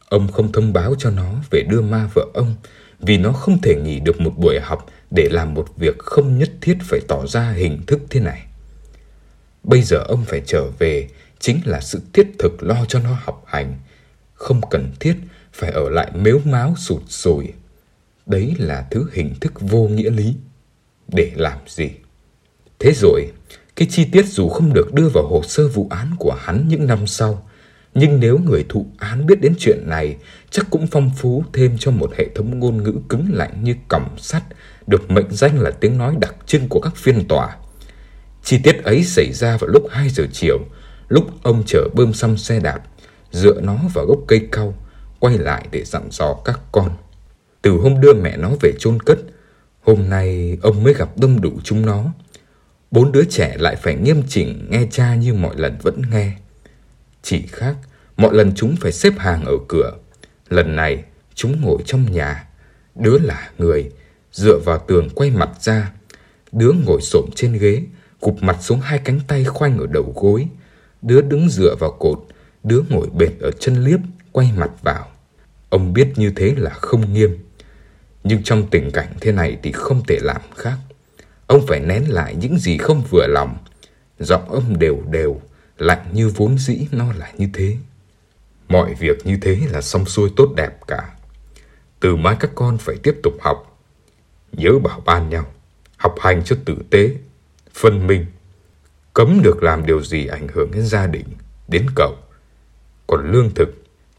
Ông 0.09 0.33
không 0.33 0.53
thông 0.53 0.73
báo 0.73 0.95
cho 0.99 1.11
nó 1.11 1.35
về 1.51 1.63
đưa 1.69 1.81
ma 1.81 2.09
vợ 2.15 2.27
ông 2.35 2.55
vì 3.01 3.19
nó 3.19 3.33
không 3.33 3.61
thể 3.63 3.75
nghỉ 3.85 4.01
được 4.01 4.21
một 4.21 4.33
buổi 4.37 4.61
học 4.61 4.87
để 5.11 5.29
làm 5.31 5.55
một 5.55 5.67
việc 5.77 5.99
không 5.99 6.39
nhất 6.39 6.51
thiết 6.61 6.77
phải 6.83 7.01
tỏ 7.09 7.27
ra 7.27 7.51
hình 7.51 7.83
thức 7.87 8.01
thế 8.11 8.21
này. 8.21 8.47
Bây 9.63 9.83
giờ 9.83 9.99
ông 10.09 10.25
phải 10.25 10.43
trở 10.47 10.71
về 10.79 11.09
chính 11.39 11.61
là 11.65 11.81
sự 11.81 12.01
thiết 12.13 12.27
thực 12.39 12.63
lo 12.63 12.85
cho 12.89 12.99
nó 12.99 13.19
học 13.23 13.45
hành. 13.47 13.79
Không 14.35 14.61
cần 14.71 14.93
thiết 15.01 15.15
phải 15.53 15.71
ở 15.71 15.89
lại 15.91 16.11
mếu 16.15 16.41
máo 16.45 16.75
sụt 16.77 17.03
sùi. 17.09 17.53
Đấy 18.27 18.55
là 18.59 18.87
thứ 18.91 19.11
hình 19.13 19.35
thức 19.41 19.61
vô 19.61 19.89
nghĩa 19.89 20.11
lý. 20.11 20.35
Để 21.09 21.33
làm 21.35 21.59
gì? 21.67 21.91
Thế 22.79 22.93
rồi, 22.93 23.33
cái 23.77 23.89
chi 23.91 24.05
tiết 24.13 24.27
dù 24.27 24.49
không 24.49 24.73
được 24.73 24.95
đưa 24.95 25.09
vào 25.09 25.27
hồ 25.27 25.43
sơ 25.43 25.69
vụ 25.69 25.87
án 25.91 26.17
của 26.19 26.37
hắn 26.41 26.69
những 26.69 26.87
năm 26.87 27.07
sau, 27.07 27.49
nhưng 27.95 28.21
nếu 28.21 28.39
người 28.39 28.65
thụ 28.69 28.87
án 28.99 29.27
biết 29.27 29.41
đến 29.41 29.55
chuyện 29.59 29.79
này, 29.87 30.17
chắc 30.51 30.67
cũng 30.71 30.87
phong 30.87 31.11
phú 31.17 31.45
thêm 31.53 31.77
cho 31.79 31.91
một 31.91 32.13
hệ 32.19 32.29
thống 32.35 32.59
ngôn 32.59 32.83
ngữ 32.83 32.95
cứng 33.09 33.29
lạnh 33.33 33.65
như 33.65 33.75
còng 33.89 34.19
sắt, 34.19 34.43
được 34.87 35.11
mệnh 35.11 35.31
danh 35.31 35.61
là 35.61 35.71
tiếng 35.71 35.99
nói 35.99 36.17
đặc 36.21 36.35
trưng 36.47 36.69
của 36.69 36.81
các 36.81 36.97
phiên 36.97 37.29
tòa. 37.29 37.57
Chi 38.43 38.59
tiết 38.65 38.85
ấy 38.85 39.05
xảy 39.05 39.33
ra 39.33 39.57
vào 39.57 39.69
lúc 39.69 39.87
2 39.91 40.09
giờ 40.09 40.27
chiều, 40.33 40.59
lúc 41.09 41.25
ông 41.43 41.63
chở 41.67 41.89
bơm 41.95 42.13
xăm 42.13 42.37
xe 42.37 42.61
đạp, 42.61 42.81
dựa 43.31 43.61
nó 43.61 43.77
vào 43.95 44.07
gốc 44.07 44.19
cây 44.29 44.49
cau, 44.53 44.75
quay 45.21 45.39
lại 45.39 45.69
để 45.71 45.85
dặn 45.85 46.09
dò 46.11 46.35
các 46.45 46.61
con. 46.73 46.91
Từ 47.63 47.71
hôm 47.71 48.01
đưa 48.01 48.15
mẹ 48.15 48.37
nó 48.37 48.51
về 48.61 48.73
chôn 48.79 49.01
cất, 49.03 49.19
hôm 49.83 50.09
nay 50.09 50.59
ông 50.63 50.83
mới 50.83 50.95
gặp 50.95 51.09
đông 51.17 51.41
đủ 51.41 51.53
chúng 51.65 51.87
nó. 51.87 52.05
Bốn 52.91 53.13
đứa 53.13 53.25
trẻ 53.25 53.57
lại 53.59 53.77
phải 53.77 53.95
nghiêm 53.95 54.23
chỉnh 54.29 54.67
nghe 54.71 54.87
cha 54.91 55.15
như 55.15 55.35
mọi 55.35 55.57
lần 55.57 55.79
vẫn 55.83 56.03
nghe. 56.11 56.33
Chỉ 57.23 57.47
khác, 57.47 57.77
mọi 58.17 58.35
lần 58.35 58.53
chúng 58.57 58.77
phải 58.77 58.93
xếp 58.93 59.13
hàng 59.19 59.45
ở 59.45 59.57
cửa. 59.69 59.93
Lần 60.49 60.77
này, 60.77 61.05
chúng 61.35 61.61
ngồi 61.61 61.79
trong 61.87 62.13
nhà. 62.13 62.49
Đứa 62.95 63.19
là 63.19 63.51
người, 63.59 63.91
dựa 64.35 64.59
vào 64.59 64.79
tường 64.79 65.09
quay 65.15 65.31
mặt 65.31 65.51
ra. 65.61 65.93
Đứa 66.53 66.73
ngồi 66.87 67.01
xổm 67.01 67.31
trên 67.35 67.53
ghế, 67.53 67.83
cụp 68.21 68.43
mặt 68.43 68.57
xuống 68.61 68.81
hai 68.81 68.99
cánh 68.99 69.21
tay 69.29 69.45
khoanh 69.45 69.79
ở 69.79 69.87
đầu 69.87 70.13
gối. 70.17 70.49
Đứa 71.03 71.21
đứng 71.21 71.49
dựa 71.49 71.75
vào 71.81 71.91
cột, 71.91 72.19
đứa 72.63 72.83
ngồi 72.89 73.09
bệt 73.13 73.31
ở 73.41 73.51
chân 73.51 73.85
liếp, 73.85 74.01
quay 74.33 74.53
mặt 74.57 74.71
vào. 74.83 75.09
Ông 75.69 75.93
biết 75.93 76.13
như 76.17 76.33
thế 76.37 76.55
là 76.57 76.71
không 76.71 77.13
nghiêm. 77.13 77.39
Nhưng 78.25 78.43
trong 78.43 78.67
tình 78.71 78.91
cảnh 78.91 79.15
thế 79.21 79.33
này 79.33 79.59
thì 79.63 79.73
không 79.73 80.03
thể 80.09 80.19
làm 80.23 80.41
khác. 80.57 80.79
Ông 81.47 81.67
phải 81.67 81.81
nén 81.81 82.05
lại 82.09 82.35
những 82.35 82.59
gì 82.59 82.79
không 82.79 83.03
vừa 83.11 83.27
lòng. 83.27 83.57
Giọng 84.19 84.51
ông 84.51 84.79
đều 84.79 85.03
đều, 85.11 85.41
lạnh 85.79 86.07
như 86.13 86.29
vốn 86.29 86.59
dĩ 86.59 86.87
nó 86.93 87.13
là 87.13 87.33
như 87.39 87.49
thế. 87.53 87.77
Mọi 88.69 88.95
việc 88.95 89.27
như 89.27 89.39
thế 89.43 89.61
là 89.71 89.81
xong 89.81 90.07
xuôi 90.07 90.31
tốt 90.37 90.53
đẹp 90.57 90.87
cả. 90.87 91.15
Từ 92.01 92.17
mai 92.17 92.37
các 92.41 92.51
con 92.55 92.79
phải 92.79 92.97
tiếp 93.03 93.15
tục 93.23 93.35
học. 93.41 93.74
Nhớ 94.57 94.79
bảo 94.79 95.01
ban 95.05 95.29
nhau, 95.29 95.47
học 95.97 96.15
hành 96.21 96.45
cho 96.45 96.57
tử 96.65 96.77
tế, 96.91 97.11
phân 97.75 98.07
minh. 98.07 98.27
Cấm 99.15 99.43
được 99.43 99.63
làm 99.63 99.87
điều 99.87 100.03
gì 100.03 100.27
ảnh 100.27 100.49
hưởng 100.49 100.71
đến 100.71 100.87
gia 100.87 101.07
đình, 101.07 101.27
đến 101.69 101.87
cậu. 101.95 102.17
Còn 103.07 103.33
lương 103.33 103.55
thực, 103.55 103.69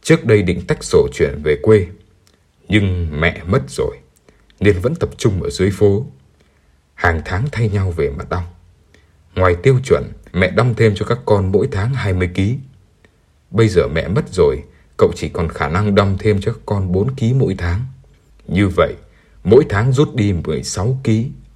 trước 0.02 0.26
đây 0.26 0.42
định 0.42 0.68
tách 0.68 0.84
sổ 0.84 1.08
chuyển 1.14 1.42
về 1.44 1.58
quê. 1.62 1.88
Nhưng 2.68 3.20
mẹ 3.22 3.44
mất 3.48 3.62
rồi, 3.70 3.98
nên 4.60 4.80
vẫn 4.80 4.96
tập 4.96 5.10
trung 5.18 5.44
ở 5.44 5.50
dưới 5.50 5.72
phố. 5.72 6.06
Hàng 6.94 7.22
tháng 7.26 7.46
thay 7.52 7.70
nhau 7.70 7.92
về 7.92 8.10
mà 8.10 8.26
đong. 8.30 8.44
Ngoài 9.36 9.56
tiêu 9.64 9.80
chuẩn, 9.84 10.04
mẹ 10.34 10.52
đong 10.52 10.74
thêm 10.76 10.96
cho 10.96 11.06
các 11.06 11.20
con 11.26 11.52
mỗi 11.52 11.68
tháng 11.72 11.94
20 11.94 12.30
kg. 12.36 12.42
Bây 13.52 13.70
giờ 13.70 13.88
mẹ 13.88 14.08
mất 14.08 14.34
rồi, 14.34 14.64
cậu 14.98 15.12
chỉ 15.16 15.30
còn 15.30 15.50
khả 15.50 15.70
năng 15.70 15.96
đong 15.96 16.18
thêm 16.20 16.42
cho 16.42 16.54
các 16.54 16.62
con 16.66 16.92
4 16.92 17.16
kg 17.16 17.40
mỗi 17.40 17.56
tháng. 17.58 17.82
Như 18.48 18.68
vậy, 18.68 18.94
mỗi 19.46 19.66
tháng 19.70 19.94
rút 19.94 20.16
đi 20.16 20.34
16 20.34 21.00
kg, 21.04 21.12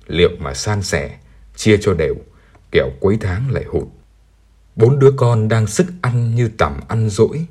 liệu 0.07 0.29
mà 0.39 0.53
san 0.53 0.83
sẻ, 0.83 1.17
chia 1.55 1.77
cho 1.81 1.93
đều, 1.93 2.15
kẻo 2.71 2.89
cuối 2.99 3.17
tháng 3.21 3.51
lại 3.51 3.63
hụt. 3.67 3.87
Bốn 4.75 4.99
đứa 4.99 5.11
con 5.17 5.47
đang 5.47 5.67
sức 5.67 5.87
ăn 6.01 6.35
như 6.35 6.49
tầm 6.57 6.79
ăn 6.87 7.09
dỗi. 7.09 7.45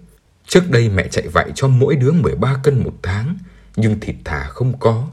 Trước 0.47 0.71
đây 0.71 0.89
mẹ 0.89 1.09
chạy 1.09 1.29
vạy 1.29 1.53
cho 1.55 1.69
mỗi 1.69 1.97
đứa 1.97 2.13
13 2.13 2.61
cân 2.63 2.79
một 2.79 2.95
tháng, 3.03 3.37
nhưng 3.77 4.01
thịt 4.01 4.17
thà 4.25 4.45
không 4.45 4.79
có. 4.79 5.09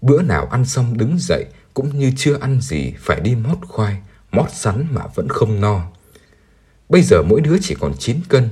Bữa 0.00 0.22
nào 0.22 0.46
ăn 0.46 0.64
xong 0.64 0.98
đứng 0.98 1.18
dậy 1.18 1.46
cũng 1.74 1.98
như 1.98 2.12
chưa 2.16 2.38
ăn 2.40 2.60
gì 2.60 2.94
phải 2.98 3.20
đi 3.20 3.34
mót 3.34 3.58
khoai, 3.68 3.96
mót 4.32 4.50
sắn 4.52 4.86
mà 4.90 5.02
vẫn 5.14 5.28
không 5.28 5.60
no. 5.60 5.82
Bây 6.88 7.02
giờ 7.02 7.22
mỗi 7.22 7.40
đứa 7.40 7.56
chỉ 7.62 7.74
còn 7.80 7.94
9 7.98 8.20
cân, 8.28 8.48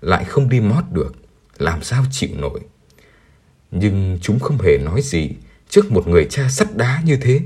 lại 0.00 0.24
không 0.24 0.48
đi 0.48 0.60
mót 0.60 0.84
được, 0.92 1.14
làm 1.58 1.82
sao 1.82 2.04
chịu 2.10 2.30
nổi. 2.36 2.60
Nhưng 3.70 4.18
chúng 4.22 4.38
không 4.40 4.58
hề 4.58 4.78
nói 4.78 5.00
gì 5.02 5.30
trước 5.72 5.92
một 5.92 6.08
người 6.08 6.26
cha 6.30 6.48
sắt 6.48 6.76
đá 6.76 7.02
như 7.04 7.16
thế. 7.16 7.40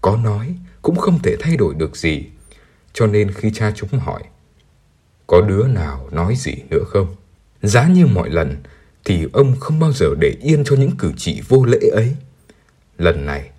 Có 0.00 0.16
nói 0.16 0.54
cũng 0.82 0.96
không 0.96 1.18
thể 1.22 1.36
thay 1.40 1.56
đổi 1.56 1.74
được 1.74 1.96
gì, 1.96 2.24
cho 2.92 3.06
nên 3.06 3.32
khi 3.32 3.50
cha 3.54 3.72
chúng 3.76 3.98
hỏi, 3.98 4.22
có 5.26 5.40
đứa 5.40 5.66
nào 5.66 6.08
nói 6.12 6.34
gì 6.36 6.54
nữa 6.70 6.84
không? 6.88 7.16
Giá 7.62 7.88
như 7.88 8.06
mọi 8.06 8.30
lần, 8.30 8.56
thì 9.04 9.26
ông 9.32 9.56
không 9.60 9.80
bao 9.80 9.92
giờ 9.92 10.06
để 10.18 10.36
yên 10.42 10.64
cho 10.64 10.76
những 10.76 10.96
cử 10.96 11.12
chỉ 11.16 11.42
vô 11.48 11.64
lễ 11.64 11.78
ấy. 11.92 12.16
Lần 12.98 13.26
này, 13.26 13.50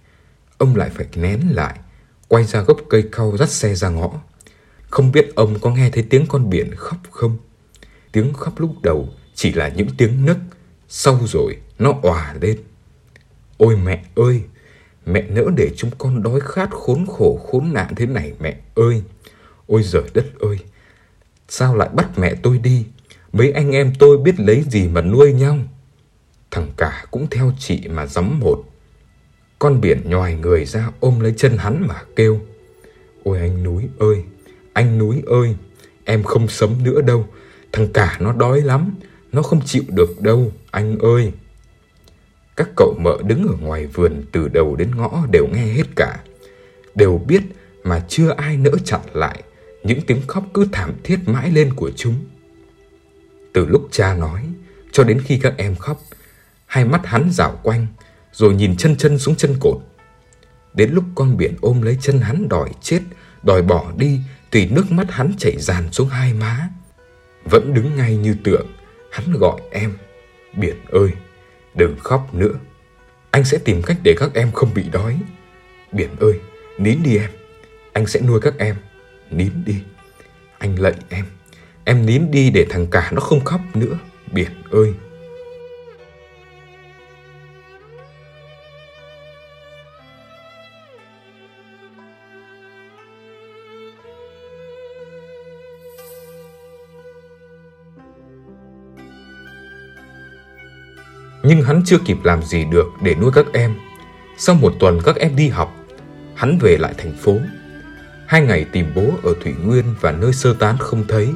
ông 0.57 0.75
lại 0.75 0.89
phải 0.89 1.07
nén 1.15 1.39
lại, 1.51 1.79
quay 2.27 2.43
ra 2.43 2.61
gốc 2.61 2.77
cây 2.89 3.03
cau 3.11 3.37
dắt 3.37 3.49
xe 3.49 3.75
ra 3.75 3.89
ngõ. 3.89 4.11
Không 4.89 5.11
biết 5.11 5.35
ông 5.35 5.59
có 5.59 5.69
nghe 5.69 5.89
thấy 5.89 6.05
tiếng 6.09 6.25
con 6.27 6.49
biển 6.49 6.75
khóc 6.75 6.97
không? 7.11 7.37
Tiếng 8.11 8.33
khóc 8.33 8.59
lúc 8.59 8.81
đầu 8.81 9.09
chỉ 9.35 9.53
là 9.53 9.67
những 9.67 9.89
tiếng 9.97 10.25
nấc, 10.25 10.37
sau 10.87 11.19
rồi 11.27 11.57
nó 11.79 11.93
òa 12.01 12.35
lên. 12.41 12.57
Ôi 13.59 13.75
mẹ 13.75 14.03
ơi, 14.15 14.41
mẹ 15.05 15.21
nỡ 15.29 15.45
để 15.55 15.71
chúng 15.75 15.91
con 15.97 16.23
đói 16.23 16.39
khát 16.39 16.69
khốn 16.71 17.05
khổ 17.05 17.39
khốn 17.47 17.73
nạn 17.73 17.93
thế 17.95 18.05
này 18.05 18.33
mẹ 18.39 18.57
ơi. 18.75 19.03
Ôi 19.67 19.83
giời 19.83 20.03
đất 20.13 20.25
ơi, 20.39 20.57
sao 21.47 21.75
lại 21.75 21.89
bắt 21.93 22.19
mẹ 22.19 22.35
tôi 22.43 22.57
đi? 22.57 22.85
Mấy 23.33 23.51
anh 23.51 23.71
em 23.71 23.93
tôi 23.99 24.17
biết 24.17 24.39
lấy 24.39 24.63
gì 24.69 24.87
mà 24.87 25.01
nuôi 25.01 25.33
nhau. 25.33 25.57
Thằng 26.51 26.71
cả 26.77 27.05
cũng 27.11 27.27
theo 27.31 27.53
chị 27.59 27.87
mà 27.87 28.05
giấm 28.05 28.39
một. 28.39 28.63
Con 29.59 29.81
biển 29.81 30.01
nhòi 30.05 30.33
người 30.33 30.65
ra 30.65 30.91
ôm 30.99 31.19
lấy 31.19 31.33
chân 31.37 31.57
hắn 31.57 31.87
mà 31.87 32.01
kêu. 32.15 32.39
Ôi 33.23 33.39
anh 33.39 33.63
núi 33.63 33.83
ơi, 33.99 34.23
anh 34.73 34.97
núi 34.97 35.23
ơi, 35.27 35.55
em 36.05 36.23
không 36.23 36.47
sống 36.47 36.83
nữa 36.83 37.01
đâu. 37.01 37.27
Thằng 37.71 37.93
cả 37.93 38.17
nó 38.19 38.33
đói 38.33 38.61
lắm, 38.61 38.95
nó 39.31 39.41
không 39.41 39.61
chịu 39.65 39.83
được 39.87 40.21
đâu, 40.21 40.51
anh 40.71 40.97
ơi. 40.97 41.31
Các 42.59 42.69
cậu 42.75 42.95
mợ 42.99 43.17
đứng 43.25 43.47
ở 43.47 43.55
ngoài 43.61 43.85
vườn 43.85 44.23
từ 44.31 44.47
đầu 44.47 44.75
đến 44.75 44.95
ngõ 44.95 45.25
đều 45.31 45.47
nghe 45.47 45.65
hết 45.65 45.83
cả. 45.95 46.19
Đều 46.95 47.21
biết 47.27 47.41
mà 47.83 48.03
chưa 48.07 48.29
ai 48.37 48.57
nỡ 48.57 48.71
chặn 48.85 49.01
lại 49.13 49.43
những 49.83 50.01
tiếng 50.01 50.21
khóc 50.27 50.43
cứ 50.53 50.67
thảm 50.71 50.93
thiết 51.03 51.19
mãi 51.25 51.51
lên 51.51 51.73
của 51.73 51.91
chúng. 51.95 52.15
Từ 53.53 53.65
lúc 53.65 53.87
cha 53.91 54.15
nói 54.15 54.43
cho 54.91 55.03
đến 55.03 55.21
khi 55.25 55.39
các 55.39 55.53
em 55.57 55.75
khóc, 55.75 56.01
hai 56.65 56.85
mắt 56.85 57.01
hắn 57.05 57.29
rảo 57.31 57.59
quanh 57.63 57.87
rồi 58.31 58.53
nhìn 58.53 58.77
chân 58.77 58.95
chân 58.97 59.19
xuống 59.19 59.35
chân 59.35 59.55
cột. 59.59 59.77
Đến 60.73 60.91
lúc 60.91 61.03
con 61.15 61.37
biển 61.37 61.55
ôm 61.61 61.81
lấy 61.81 61.97
chân 62.01 62.19
hắn 62.19 62.49
đòi 62.49 62.69
chết, 62.81 63.01
đòi 63.43 63.61
bỏ 63.61 63.91
đi 63.97 64.19
thì 64.51 64.69
nước 64.69 64.91
mắt 64.91 65.11
hắn 65.11 65.33
chảy 65.37 65.57
dàn 65.57 65.91
xuống 65.91 66.09
hai 66.09 66.33
má. 66.33 66.69
Vẫn 67.43 67.73
đứng 67.73 67.95
ngay 67.95 68.17
như 68.17 68.35
tượng, 68.43 68.67
hắn 69.11 69.33
gọi 69.33 69.61
em, 69.71 69.97
biển 70.57 70.75
ơi, 70.89 71.11
đừng 71.75 71.95
khóc 71.99 72.33
nữa. 72.33 72.53
Anh 73.31 73.43
sẽ 73.43 73.57
tìm 73.57 73.81
cách 73.81 73.97
để 74.03 74.15
các 74.17 74.29
em 74.33 74.51
không 74.51 74.73
bị 74.73 74.83
đói. 74.91 75.19
Biển 75.91 76.09
ơi, 76.19 76.39
nín 76.77 77.03
đi 77.03 77.17
em, 77.17 77.29
anh 77.93 78.07
sẽ 78.07 78.19
nuôi 78.21 78.39
các 78.41 78.53
em, 78.57 78.75
nín 79.31 79.51
đi. 79.65 79.75
Anh 80.57 80.75
lạy 80.75 80.93
em, 81.09 81.25
em 81.83 82.05
nín 82.05 82.31
đi 82.31 82.49
để 82.49 82.65
thằng 82.69 82.87
cả 82.91 83.09
nó 83.13 83.19
không 83.19 83.45
khóc 83.45 83.61
nữa, 83.73 83.97
biển 84.31 84.51
ơi. 84.71 84.93
Nhưng 101.49 101.61
hắn 101.61 101.81
chưa 101.85 101.97
kịp 102.05 102.17
làm 102.23 102.43
gì 102.43 102.65
được 102.65 102.87
để 103.01 103.15
nuôi 103.15 103.31
các 103.35 103.45
em. 103.53 103.75
Sau 104.37 104.55
một 104.55 104.73
tuần 104.79 104.99
các 105.05 105.15
em 105.15 105.35
đi 105.35 105.47
học, 105.47 105.75
hắn 106.35 106.57
về 106.61 106.77
lại 106.77 106.93
thành 106.97 107.13
phố. 107.21 107.37
Hai 108.27 108.41
ngày 108.41 108.65
tìm 108.71 108.85
bố 108.95 109.03
ở 109.23 109.33
Thủy 109.43 109.53
Nguyên 109.63 109.85
và 110.01 110.11
nơi 110.11 110.33
sơ 110.33 110.53
tán 110.59 110.77
không 110.79 111.03
thấy. 111.07 111.33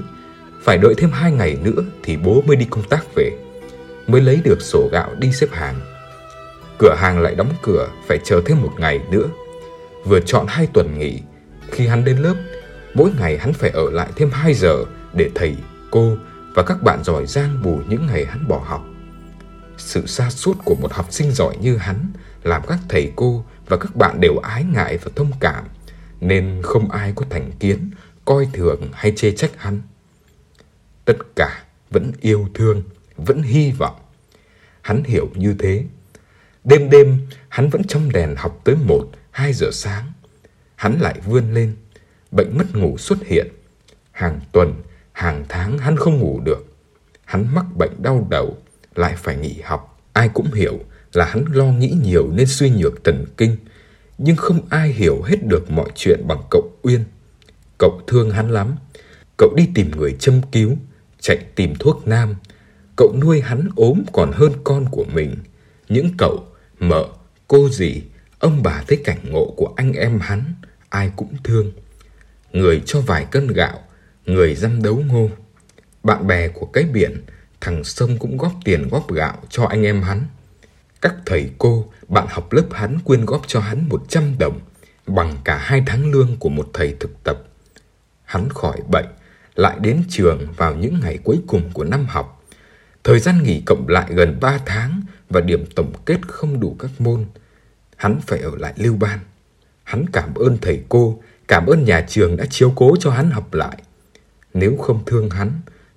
Phải 0.63 0.77
đợi 0.77 0.93
thêm 0.97 1.11
hai 1.11 1.31
ngày 1.31 1.57
nữa 1.63 1.83
thì 2.03 2.17
bố 2.17 2.41
mới 2.41 2.55
đi 2.55 2.65
công 2.69 2.83
tác 2.83 3.15
về. 3.15 3.31
Mới 4.07 4.21
lấy 4.21 4.41
được 4.43 4.61
sổ 4.61 4.89
gạo 4.91 5.09
đi 5.19 5.31
xếp 5.31 5.47
hàng. 5.51 5.79
Cửa 6.77 6.95
hàng 6.97 7.19
lại 7.19 7.35
đóng 7.35 7.53
cửa, 7.61 7.89
phải 8.07 8.19
chờ 8.23 8.41
thêm 8.45 8.61
một 8.61 8.71
ngày 8.77 8.99
nữa. 9.11 9.27
Vừa 10.05 10.19
chọn 10.19 10.45
hai 10.49 10.67
tuần 10.73 10.99
nghỉ, 10.99 11.19
khi 11.71 11.87
hắn 11.87 12.05
đến 12.05 12.17
lớp, 12.17 12.35
mỗi 12.93 13.11
ngày 13.19 13.37
hắn 13.37 13.53
phải 13.53 13.69
ở 13.69 13.91
lại 13.91 14.09
thêm 14.15 14.29
2 14.31 14.53
giờ 14.53 14.85
để 15.13 15.29
thầy, 15.35 15.55
cô 15.91 16.17
và 16.55 16.63
các 16.63 16.83
bạn 16.83 17.03
giỏi 17.03 17.25
giang 17.25 17.63
bù 17.63 17.79
những 17.87 18.07
ngày 18.07 18.25
hắn 18.25 18.47
bỏ 18.47 18.61
học. 18.65 18.85
Sự 19.77 20.07
xa 20.07 20.29
suốt 20.29 20.57
của 20.65 20.75
một 20.75 20.93
học 20.93 21.07
sinh 21.09 21.31
giỏi 21.31 21.57
như 21.61 21.77
hắn 21.77 22.13
làm 22.43 22.61
các 22.67 22.79
thầy 22.89 23.11
cô 23.15 23.45
và 23.65 23.77
các 23.77 23.95
bạn 23.95 24.19
đều 24.21 24.37
ái 24.37 24.63
ngại 24.63 24.97
và 24.97 25.11
thông 25.15 25.31
cảm, 25.39 25.63
nên 26.21 26.61
không 26.63 26.91
ai 26.91 27.13
có 27.15 27.25
thành 27.29 27.51
kiến, 27.59 27.91
coi 28.25 28.47
thường 28.53 28.89
hay 28.93 29.13
chê 29.15 29.31
trách 29.31 29.51
hắn. 29.57 29.81
Tất 31.05 31.17
cả 31.35 31.63
vẫn 31.89 32.11
yêu 32.21 32.47
thương, 32.53 32.83
vẫn 33.17 33.41
hy 33.41 33.71
vọng. 33.71 33.95
Hắn 34.81 35.03
hiểu 35.03 35.29
như 35.35 35.55
thế. 35.59 35.83
Đêm 36.63 36.89
đêm, 36.89 37.27
hắn 37.49 37.69
vẫn 37.69 37.83
trong 37.83 38.11
đèn 38.11 38.35
học 38.37 38.61
tới 38.63 38.75
một, 38.75 39.09
hai 39.31 39.53
giờ 39.53 39.67
sáng. 39.73 40.11
Hắn 40.75 40.99
lại 40.99 41.19
vươn 41.25 41.53
lên, 41.53 41.75
bệnh 42.31 42.57
mất 42.57 42.75
ngủ 42.75 42.97
xuất 42.97 43.25
hiện. 43.25 43.47
Hàng 44.11 44.39
tuần, 44.51 44.81
hàng 45.11 45.45
tháng 45.49 45.77
hắn 45.77 45.97
không 45.97 46.19
ngủ 46.19 46.39
được. 46.39 46.65
Hắn 47.25 47.55
mắc 47.55 47.65
bệnh 47.77 47.91
đau 48.03 48.27
đầu, 48.29 48.57
lại 48.95 49.15
phải 49.17 49.37
nghỉ 49.37 49.61
học. 49.63 49.99
Ai 50.13 50.29
cũng 50.33 50.51
hiểu 50.51 50.79
là 51.13 51.25
hắn 51.25 51.45
lo 51.51 51.65
nghĩ 51.65 51.95
nhiều 52.03 52.31
nên 52.33 52.47
suy 52.47 52.69
nhược 52.69 53.03
thần 53.03 53.25
kinh, 53.37 53.57
nhưng 54.17 54.35
không 54.35 54.61
ai 54.69 54.89
hiểu 54.89 55.21
hết 55.21 55.47
được 55.47 55.71
mọi 55.71 55.89
chuyện 55.95 56.27
bằng 56.27 56.41
cậu 56.51 56.71
Uyên. 56.81 57.03
Cậu 57.77 58.01
thương 58.07 58.31
hắn 58.31 58.49
lắm. 58.49 58.75
Cậu 59.37 59.53
đi 59.55 59.69
tìm 59.75 59.91
người 59.91 60.15
châm 60.19 60.41
cứu, 60.51 60.77
chạy 61.19 61.37
tìm 61.55 61.73
thuốc 61.79 62.07
nam. 62.07 62.35
Cậu 62.97 63.15
nuôi 63.21 63.41
hắn 63.41 63.69
ốm 63.75 64.03
còn 64.13 64.31
hơn 64.31 64.51
con 64.63 64.85
của 64.91 65.05
mình. 65.13 65.35
Những 65.89 66.09
cậu, 66.17 66.47
mợ, 66.79 67.05
cô 67.47 67.69
dì, 67.69 68.01
ông 68.39 68.63
bà 68.63 68.83
thấy 68.87 69.01
cảnh 69.03 69.19
ngộ 69.23 69.53
của 69.57 69.73
anh 69.75 69.93
em 69.93 70.19
hắn, 70.19 70.53
ai 70.89 71.11
cũng 71.15 71.33
thương. 71.43 71.71
Người 72.51 72.81
cho 72.85 73.01
vài 73.01 73.25
cân 73.31 73.47
gạo, 73.47 73.79
người 74.25 74.55
dăm 74.55 74.83
đấu 74.83 75.03
ngô. 75.07 75.29
Bạn 76.03 76.27
bè 76.27 76.47
của 76.47 76.65
cái 76.65 76.83
biển, 76.83 77.25
thằng 77.63 77.83
Sông 77.83 78.17
cũng 78.19 78.37
góp 78.37 78.51
tiền 78.65 78.87
góp 78.91 79.11
gạo 79.11 79.37
cho 79.49 79.65
anh 79.65 79.83
em 79.83 80.01
hắn. 80.01 80.25
Các 81.01 81.15
thầy 81.25 81.51
cô, 81.57 81.91
bạn 82.07 82.27
học 82.29 82.53
lớp 82.53 82.65
hắn 82.71 82.99
quyên 82.99 83.25
góp 83.25 83.41
cho 83.47 83.59
hắn 83.59 83.89
100 83.89 84.35
đồng, 84.39 84.59
bằng 85.07 85.37
cả 85.43 85.57
hai 85.57 85.83
tháng 85.85 86.11
lương 86.11 86.37
của 86.39 86.49
một 86.49 86.69
thầy 86.73 86.95
thực 86.99 87.23
tập. 87.23 87.37
Hắn 88.25 88.49
khỏi 88.49 88.77
bệnh, 88.89 89.05
lại 89.55 89.77
đến 89.81 90.03
trường 90.09 90.47
vào 90.57 90.75
những 90.75 90.99
ngày 90.99 91.19
cuối 91.23 91.39
cùng 91.47 91.69
của 91.73 91.83
năm 91.83 92.05
học. 92.05 92.43
Thời 93.03 93.19
gian 93.19 93.43
nghỉ 93.43 93.61
cộng 93.65 93.87
lại 93.87 94.05
gần 94.09 94.37
3 94.41 94.59
tháng 94.65 95.01
và 95.29 95.41
điểm 95.41 95.65
tổng 95.75 95.93
kết 96.05 96.19
không 96.27 96.59
đủ 96.59 96.75
các 96.79 96.91
môn. 96.99 97.25
Hắn 97.95 98.19
phải 98.27 98.39
ở 98.39 98.51
lại 98.57 98.73
lưu 98.77 98.95
ban. 98.95 99.19
Hắn 99.83 100.05
cảm 100.13 100.33
ơn 100.33 100.57
thầy 100.61 100.83
cô, 100.89 101.21
cảm 101.47 101.65
ơn 101.65 101.83
nhà 101.83 102.05
trường 102.07 102.37
đã 102.37 102.45
chiếu 102.49 102.73
cố 102.75 102.95
cho 102.99 103.11
hắn 103.11 103.31
học 103.31 103.53
lại. 103.53 103.77
Nếu 104.53 104.77
không 104.77 105.05
thương 105.05 105.29
hắn, 105.29 105.51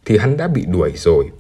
thì 0.05 0.19
hắn 0.19 0.37
đã 0.37 0.49
bị 0.49 0.65
đuổi 0.67 0.93
rồi. 0.97 1.31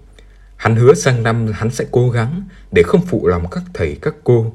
Hắn 0.56 0.76
hứa 0.76 0.94
sang 0.94 1.22
năm 1.22 1.46
hắn 1.54 1.70
sẽ 1.70 1.86
cố 1.90 2.10
gắng 2.10 2.48
để 2.72 2.82
không 2.82 3.06
phụ 3.06 3.26
lòng 3.26 3.50
các 3.50 3.62
thầy 3.74 3.98
các 4.02 4.14
cô. 4.24 4.54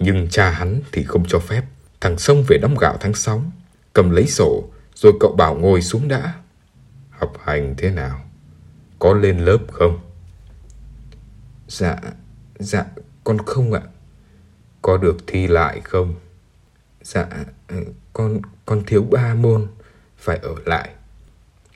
Nhưng 0.00 0.28
cha 0.30 0.50
hắn 0.50 0.80
thì 0.92 1.04
không 1.04 1.24
cho 1.28 1.38
phép. 1.38 1.62
Thằng 2.00 2.18
Sông 2.18 2.44
về 2.48 2.58
đóng 2.58 2.76
gạo 2.80 2.96
tháng 3.00 3.14
6, 3.14 3.42
cầm 3.92 4.10
lấy 4.10 4.26
sổ, 4.26 4.64
rồi 4.94 5.12
cậu 5.20 5.34
bảo 5.36 5.54
ngồi 5.54 5.82
xuống 5.82 6.08
đã. 6.08 6.34
Học 7.10 7.32
hành 7.44 7.74
thế 7.78 7.90
nào? 7.90 8.20
Có 8.98 9.14
lên 9.14 9.38
lớp 9.38 9.58
không? 9.72 9.98
Dạ, 11.68 11.96
dạ, 12.58 12.84
con 13.24 13.38
không 13.38 13.72
ạ. 13.72 13.82
Có 14.82 14.96
được 14.96 15.16
thi 15.26 15.46
lại 15.46 15.80
không? 15.80 16.14
Dạ, 17.02 17.26
con 18.12 18.40
con 18.66 18.84
thiếu 18.86 19.02
ba 19.02 19.34
môn, 19.34 19.66
phải 20.16 20.38
ở 20.42 20.54
lại. 20.66 20.90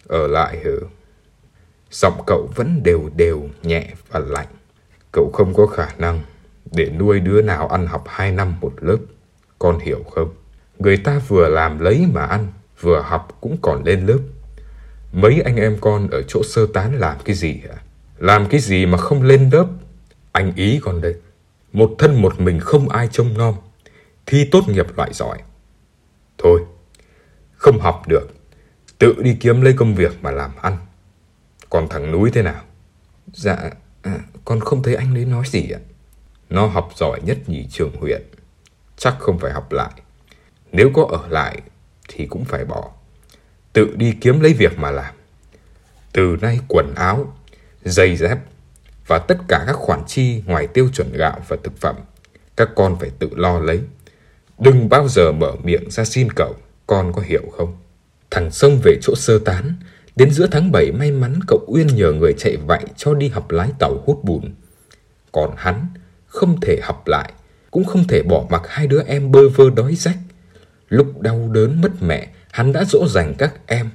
Ở 0.09 0.27
lại 0.27 0.61
hử? 0.65 0.81
Giọng 1.93 2.23
cậu 2.27 2.51
vẫn 2.55 2.83
đều 2.83 3.11
đều, 3.17 3.49
nhẹ 3.63 3.87
và 4.11 4.21
lạnh. 4.21 4.47
Cậu 5.13 5.31
không 5.33 5.55
có 5.55 5.67
khả 5.67 5.89
năng 5.99 6.23
để 6.73 6.91
nuôi 6.99 7.21
đứa 7.21 7.43
nào 7.43 7.69
ăn 7.69 7.87
học 7.87 8.05
hai 8.07 8.33
năm 8.33 8.55
một 8.61 8.73
lớp. 8.81 8.97
Con 9.59 9.79
hiểu 9.79 10.05
không? 10.11 10.35
Người 10.79 10.97
ta 10.97 11.21
vừa 11.29 11.49
làm 11.49 11.79
lấy 11.79 12.07
mà 12.13 12.25
ăn, 12.25 12.53
vừa 12.81 13.01
học 13.01 13.39
cũng 13.41 13.57
còn 13.63 13.85
lên 13.85 14.07
lớp. 14.07 14.19
Mấy 15.13 15.41
anh 15.45 15.57
em 15.57 15.79
con 15.81 16.11
ở 16.11 16.23
chỗ 16.23 16.43
sơ 16.43 16.67
tán 16.75 16.99
làm 16.99 17.17
cái 17.25 17.37
gì 17.37 17.61
hả? 17.69 17.83
Làm 18.19 18.49
cái 18.49 18.61
gì 18.61 18.87
mà 18.87 18.99
không 18.99 19.23
lên 19.23 19.51
lớp? 19.53 19.67
Anh 20.33 20.53
ý 20.57 20.81
con 20.83 21.01
đây. 21.01 21.15
Một 21.73 21.91
thân 21.99 22.23
một 22.23 22.41
mình 22.41 22.61
không 22.61 22.89
ai 22.89 23.09
trông 23.13 23.39
nom. 23.39 23.55
Thi 24.27 24.49
tốt 24.51 24.69
nghiệp 24.69 24.87
loại 24.97 25.13
giỏi. 25.13 25.39
Thôi, 26.39 26.61
không 27.53 27.79
học 27.81 28.03
được. 28.09 28.29
Tự 28.99 29.15
đi 29.23 29.37
kiếm 29.41 29.61
lấy 29.61 29.73
công 29.73 29.95
việc 29.95 30.13
mà 30.23 30.31
làm 30.31 30.51
ăn. 30.63 30.77
Còn 31.73 31.89
thằng 31.89 32.11
núi 32.11 32.31
thế 32.31 32.43
nào? 32.43 32.63
Dạ, 33.33 33.57
à, 34.03 34.19
con 34.45 34.61
không 34.61 34.83
thấy 34.83 34.95
anh 34.95 35.15
ấy 35.15 35.25
nói 35.25 35.45
gì 35.47 35.71
ạ. 35.71 35.81
Nó 36.51 36.67
học 36.67 36.93
giỏi 36.97 37.21
nhất 37.25 37.39
nhì 37.47 37.67
trường 37.71 37.97
huyện. 38.01 38.23
Chắc 38.97 39.17
không 39.19 39.39
phải 39.39 39.53
học 39.53 39.73
lại. 39.73 39.91
Nếu 40.73 40.91
có 40.95 41.09
ở 41.11 41.29
lại 41.29 41.61
thì 42.09 42.27
cũng 42.27 42.45
phải 42.45 42.65
bỏ. 42.65 42.91
Tự 43.73 43.97
đi 43.97 44.15
kiếm 44.21 44.41
lấy 44.41 44.55
việc 44.55 44.79
mà 44.79 44.91
làm. 44.91 45.15
Từ 46.13 46.37
nay 46.41 46.61
quần 46.69 46.95
áo, 46.95 47.37
giày 47.85 48.17
dép 48.17 48.39
và 49.07 49.19
tất 49.19 49.39
cả 49.49 49.65
các 49.67 49.77
khoản 49.77 50.01
chi 50.07 50.43
ngoài 50.47 50.67
tiêu 50.67 50.89
chuẩn 50.93 51.13
gạo 51.13 51.41
và 51.49 51.57
thực 51.65 51.81
phẩm, 51.81 51.97
các 52.57 52.69
con 52.77 52.97
phải 53.01 53.11
tự 53.19 53.29
lo 53.37 53.59
lấy. 53.59 53.81
Đừng 54.59 54.89
bao 54.89 55.09
giờ 55.09 55.33
mở 55.33 55.53
miệng 55.63 55.91
ra 55.91 56.05
xin 56.05 56.29
cậu, 56.37 56.57
con 56.87 57.13
có 57.13 57.23
hiểu 57.23 57.43
không? 57.57 57.77
Thằng 58.31 58.51
Sông 58.51 58.81
về 58.85 58.99
chỗ 59.03 59.15
sơ 59.17 59.39
tán, 59.39 59.75
đến 60.17 60.31
giữa 60.31 60.47
tháng 60.47 60.73
7 60.73 60.93
may 60.93 61.11
mắn 61.11 61.41
cậu 61.47 61.65
Uyên 61.67 61.87
nhờ 61.87 62.13
người 62.13 62.35
chạy 62.39 62.57
vạy 62.57 62.85
cho 62.97 63.15
đi 63.15 63.29
học 63.29 63.51
lái 63.51 63.71
tàu 63.79 64.03
hút 64.07 64.25
bùn. 64.25 64.55
Còn 65.33 65.55
hắn 65.57 65.87
không 66.27 66.61
thể 66.61 66.79
học 66.83 67.03
lại, 67.07 67.33
cũng 67.71 67.85
không 67.85 68.07
thể 68.07 68.23
bỏ 68.23 68.47
mặc 68.51 68.63
hai 68.67 68.87
đứa 68.87 69.03
em 69.07 69.33
bơ 69.33 69.49
vơ 69.49 69.71
đói 69.71 69.95
rách. 69.95 70.19
Lúc 70.89 71.21
đau 71.21 71.49
đớn 71.53 71.81
mất 71.81 72.03
mẹ, 72.03 72.29
hắn 72.51 72.73
đã 72.73 72.85
dỗ 72.85 73.09
dành 73.09 73.35
các 73.39 73.55
em. 73.67 73.91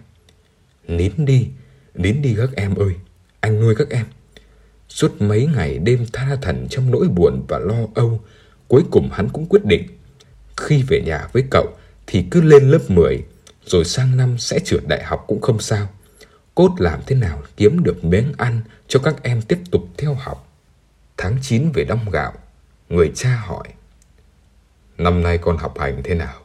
Nín 0.87 1.11
đi, 1.17 1.47
nín 1.93 2.21
đi 2.21 2.35
các 2.37 2.49
em 2.55 2.75
ơi, 2.75 2.93
anh 3.39 3.61
nuôi 3.61 3.75
các 3.75 3.89
em. 3.89 4.05
Suốt 4.89 5.21
mấy 5.21 5.47
ngày 5.55 5.77
đêm 5.77 6.05
tha 6.13 6.35
thần 6.41 6.67
trong 6.69 6.91
nỗi 6.91 7.07
buồn 7.07 7.45
và 7.47 7.59
lo 7.59 7.87
âu, 7.95 8.21
cuối 8.67 8.83
cùng 8.91 9.09
hắn 9.11 9.29
cũng 9.29 9.45
quyết 9.45 9.65
định. 9.65 9.87
Khi 10.57 10.83
về 10.87 11.01
nhà 11.05 11.27
với 11.33 11.43
cậu 11.51 11.67
thì 12.07 12.25
cứ 12.31 12.41
lên 12.41 12.71
lớp 12.71 12.81
10, 12.87 13.23
rồi 13.65 13.85
sang 13.85 14.17
năm 14.17 14.37
sẽ 14.37 14.59
trượt 14.59 14.87
đại 14.87 15.03
học 15.03 15.23
cũng 15.27 15.41
không 15.41 15.59
sao. 15.59 15.87
Cốt 16.57 16.71
làm 16.77 16.99
thế 17.07 17.15
nào 17.15 17.41
kiếm 17.57 17.83
được 17.83 18.05
miếng 18.05 18.33
ăn 18.37 18.61
cho 18.87 18.99
các 18.99 19.23
em 19.23 19.41
tiếp 19.41 19.59
tục 19.71 19.81
theo 19.97 20.13
học. 20.13 20.47
Tháng 21.17 21.37
9 21.41 21.71
về 21.71 21.83
đong 21.83 22.09
gạo, 22.11 22.33
người 22.89 23.11
cha 23.15 23.41
hỏi. 23.45 23.67
Năm 24.97 25.23
nay 25.23 25.37
con 25.37 25.57
học 25.57 25.79
hành 25.79 26.01
thế 26.03 26.15
nào? 26.15 26.35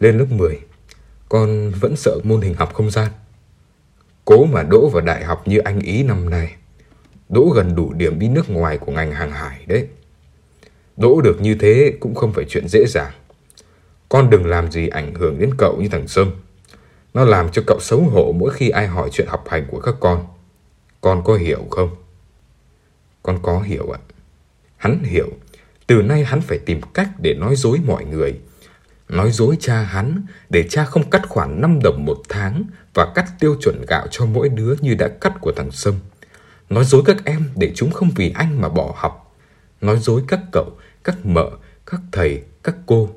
Lên 0.00 0.18
lớp 0.18 0.26
10, 0.30 0.60
con 1.28 1.70
vẫn 1.80 1.96
sợ 1.96 2.18
môn 2.24 2.40
hình 2.40 2.54
học 2.54 2.74
không 2.74 2.90
gian. 2.90 3.12
Cố 4.24 4.44
mà 4.44 4.62
đỗ 4.62 4.88
vào 4.88 5.00
đại 5.00 5.24
học 5.24 5.48
như 5.48 5.58
anh 5.58 5.80
ý 5.80 6.02
năm 6.02 6.30
nay. 6.30 6.54
Đỗ 7.28 7.48
gần 7.54 7.74
đủ 7.74 7.92
điểm 7.92 8.18
đi 8.18 8.28
nước 8.28 8.50
ngoài 8.50 8.78
của 8.78 8.92
ngành 8.92 9.12
hàng 9.12 9.32
hải 9.32 9.64
đấy. 9.66 9.88
Đỗ 10.96 11.20
được 11.20 11.40
như 11.40 11.56
thế 11.60 11.96
cũng 12.00 12.14
không 12.14 12.32
phải 12.32 12.44
chuyện 12.48 12.68
dễ 12.68 12.84
dàng. 12.88 13.12
Con 14.08 14.30
đừng 14.30 14.46
làm 14.46 14.72
gì 14.72 14.88
ảnh 14.88 15.14
hưởng 15.14 15.38
đến 15.38 15.50
cậu 15.58 15.76
như 15.80 15.88
thằng 15.88 16.08
Sâm. 16.08 16.30
Nó 17.14 17.24
làm 17.24 17.48
cho 17.52 17.62
cậu 17.66 17.78
xấu 17.80 18.00
hổ 18.00 18.34
mỗi 18.38 18.52
khi 18.52 18.68
ai 18.68 18.86
hỏi 18.86 19.08
chuyện 19.12 19.26
học 19.26 19.44
hành 19.48 19.66
của 19.70 19.80
các 19.80 19.94
con. 20.00 20.26
Con 21.00 21.24
có 21.24 21.34
hiểu 21.34 21.66
không? 21.70 21.90
Con 23.22 23.38
có 23.42 23.60
hiểu 23.60 23.90
ạ. 23.90 24.00
Hắn 24.76 25.02
hiểu. 25.02 25.28
Từ 25.86 26.02
nay 26.02 26.24
hắn 26.24 26.40
phải 26.40 26.58
tìm 26.58 26.80
cách 26.94 27.08
để 27.18 27.34
nói 27.34 27.56
dối 27.56 27.80
mọi 27.86 28.04
người. 28.04 28.40
Nói 29.08 29.30
dối 29.30 29.56
cha 29.60 29.82
hắn 29.82 30.26
để 30.50 30.68
cha 30.68 30.84
không 30.84 31.10
cắt 31.10 31.22
khoản 31.28 31.60
5 31.60 31.78
đồng 31.82 32.04
một 32.04 32.16
tháng 32.28 32.64
và 32.94 33.12
cắt 33.14 33.26
tiêu 33.40 33.56
chuẩn 33.60 33.84
gạo 33.88 34.06
cho 34.10 34.26
mỗi 34.26 34.48
đứa 34.48 34.74
như 34.80 34.94
đã 34.94 35.08
cắt 35.08 35.32
của 35.40 35.52
thằng 35.56 35.70
Sâm. 35.70 35.94
Nói 36.70 36.84
dối 36.84 37.02
các 37.06 37.24
em 37.24 37.50
để 37.56 37.72
chúng 37.74 37.90
không 37.90 38.10
vì 38.16 38.32
anh 38.34 38.60
mà 38.60 38.68
bỏ 38.68 38.94
học. 38.96 39.34
Nói 39.80 39.98
dối 39.98 40.22
các 40.28 40.40
cậu, 40.52 40.76
các 41.04 41.26
mợ, 41.26 41.50
các 41.86 42.00
thầy, 42.12 42.42
các 42.62 42.76
cô. 42.86 43.10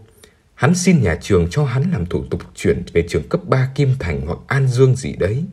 Hắn 0.55 0.75
xin 0.75 1.01
nhà 1.01 1.17
trường 1.21 1.47
cho 1.49 1.65
hắn 1.65 1.91
làm 1.91 2.05
thủ 2.05 2.25
tục 2.29 2.41
chuyển 2.55 2.83
về 2.93 3.05
trường 3.09 3.29
cấp 3.29 3.41
3 3.47 3.69
Kim 3.75 3.95
Thành 3.99 4.21
hoặc 4.25 4.39
An 4.47 4.67
Dương 4.67 4.95
gì 4.95 5.13
đấy. 5.13 5.43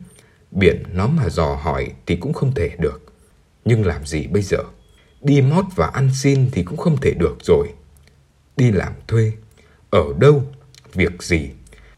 Biển 0.51 0.83
nó 0.93 1.07
mà 1.07 1.29
dò 1.29 1.55
hỏi 1.55 1.91
thì 2.05 2.15
cũng 2.15 2.33
không 2.33 2.53
thể 2.53 2.71
được. 2.79 3.01
Nhưng 3.65 3.85
làm 3.85 4.05
gì 4.05 4.27
bây 4.27 4.41
giờ? 4.41 4.57
Đi 5.21 5.41
mót 5.41 5.65
và 5.75 5.87
ăn 5.87 6.09
xin 6.21 6.49
thì 6.51 6.63
cũng 6.63 6.77
không 6.77 6.97
thể 7.01 7.11
được 7.11 7.37
rồi. 7.43 7.67
Đi 8.57 8.71
làm 8.71 8.93
thuê. 9.07 9.31
Ở 9.89 10.03
đâu? 10.19 10.43
Việc 10.93 11.23
gì? 11.23 11.49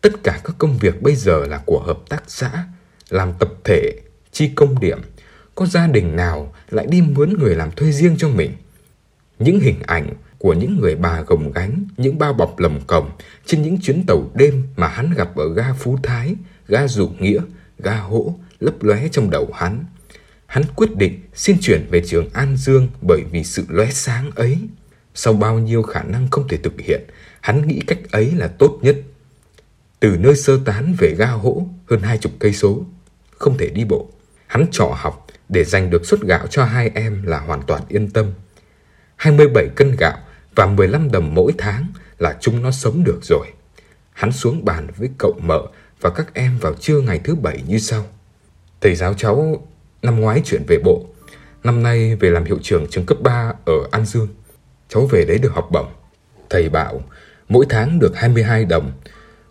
Tất 0.01 0.23
cả 0.23 0.41
các 0.43 0.55
công 0.57 0.77
việc 0.77 1.01
bây 1.01 1.15
giờ 1.15 1.45
là 1.45 1.61
của 1.65 1.79
hợp 1.79 1.99
tác 2.09 2.23
xã. 2.27 2.67
Làm 3.09 3.33
tập 3.39 3.49
thể, 3.63 3.91
chi 4.31 4.51
công 4.55 4.79
điểm. 4.79 5.01
Có 5.55 5.65
gia 5.65 5.87
đình 5.87 6.15
nào 6.15 6.53
lại 6.69 6.85
đi 6.89 7.01
mướn 7.01 7.33
người 7.33 7.55
làm 7.55 7.71
thuê 7.71 7.91
riêng 7.91 8.15
cho 8.17 8.29
mình? 8.29 8.51
Những 9.39 9.59
hình 9.59 9.79
ảnh 9.85 10.13
của 10.45 10.53
những 10.53 10.79
người 10.79 10.95
bà 10.95 11.21
gồng 11.21 11.51
gánh, 11.51 11.85
những 11.97 12.19
bao 12.19 12.33
bọc 12.33 12.59
lầm 12.59 12.79
cổng 12.87 13.09
trên 13.45 13.61
những 13.61 13.81
chuyến 13.81 14.05
tàu 14.07 14.31
đêm 14.33 14.67
mà 14.75 14.87
hắn 14.87 15.13
gặp 15.17 15.35
ở 15.35 15.53
ga 15.53 15.73
Phú 15.73 15.97
Thái, 16.03 16.35
ga 16.67 16.87
Dụ 16.87 17.07
Nghĩa, 17.19 17.41
ga 17.79 17.95
Hỗ 17.95 18.35
lấp 18.59 18.83
lóe 18.83 19.07
trong 19.11 19.29
đầu 19.29 19.49
hắn. 19.53 19.85
Hắn 20.45 20.63
quyết 20.75 20.95
định 20.95 21.19
xin 21.33 21.57
chuyển 21.61 21.87
về 21.91 22.01
trường 22.05 22.29
An 22.33 22.57
Dương 22.57 22.87
bởi 23.01 23.23
vì 23.31 23.43
sự 23.43 23.65
lóe 23.69 23.91
sáng 23.91 24.31
ấy. 24.35 24.57
Sau 25.13 25.33
bao 25.33 25.59
nhiêu 25.59 25.83
khả 25.83 26.03
năng 26.03 26.27
không 26.31 26.47
thể 26.47 26.57
thực 26.57 26.81
hiện, 26.81 27.01
hắn 27.41 27.67
nghĩ 27.67 27.79
cách 27.87 28.11
ấy 28.11 28.31
là 28.35 28.47
tốt 28.47 28.79
nhất. 28.81 28.95
Từ 29.99 30.17
nơi 30.17 30.35
sơ 30.35 30.59
tán 30.65 30.95
về 30.99 31.15
ga 31.17 31.27
hỗ 31.27 31.67
hơn 31.89 32.01
hai 32.01 32.17
chục 32.17 32.31
cây 32.39 32.53
số, 32.53 32.85
không 33.31 33.57
thể 33.57 33.69
đi 33.69 33.85
bộ. 33.85 34.09
Hắn 34.47 34.65
trọ 34.71 34.95
học 34.97 35.27
để 35.49 35.63
giành 35.63 35.89
được 35.89 36.05
suất 36.05 36.21
gạo 36.21 36.47
cho 36.47 36.65
hai 36.65 36.91
em 36.95 37.23
là 37.23 37.39
hoàn 37.39 37.61
toàn 37.61 37.81
yên 37.89 38.09
tâm. 38.09 38.25
27 39.15 39.67
cân 39.75 39.95
gạo 39.99 40.17
và 40.55 40.65
15 40.65 41.11
đồng 41.11 41.33
mỗi 41.33 41.53
tháng 41.57 41.87
là 42.19 42.37
chúng 42.39 42.61
nó 42.61 42.71
sống 42.71 43.03
được 43.03 43.19
rồi. 43.23 43.47
Hắn 44.13 44.31
xuống 44.31 44.65
bàn 44.65 44.87
với 44.97 45.09
cậu 45.17 45.33
mợ 45.43 45.61
và 46.01 46.09
các 46.09 46.33
em 46.33 46.57
vào 46.57 46.73
trưa 46.73 47.01
ngày 47.01 47.19
thứ 47.23 47.35
bảy 47.35 47.63
như 47.67 47.79
sau. 47.79 48.05
Thầy 48.81 48.95
giáo 48.95 49.13
cháu 49.13 49.67
năm 50.01 50.19
ngoái 50.19 50.41
chuyển 50.45 50.63
về 50.67 50.79
bộ, 50.83 51.05
năm 51.63 51.83
nay 51.83 52.15
về 52.15 52.29
làm 52.29 52.45
hiệu 52.45 52.59
trưởng 52.63 52.87
trường 52.89 53.05
cấp 53.05 53.17
3 53.21 53.53
ở 53.65 53.73
An 53.91 54.05
Dương. 54.05 54.27
Cháu 54.89 55.05
về 55.05 55.25
đấy 55.25 55.37
được 55.37 55.53
học 55.53 55.67
bổng. 55.71 55.87
Thầy 56.49 56.69
bảo 56.69 57.01
mỗi 57.49 57.65
tháng 57.69 57.99
được 57.99 58.15
22 58.15 58.65
đồng, 58.65 58.91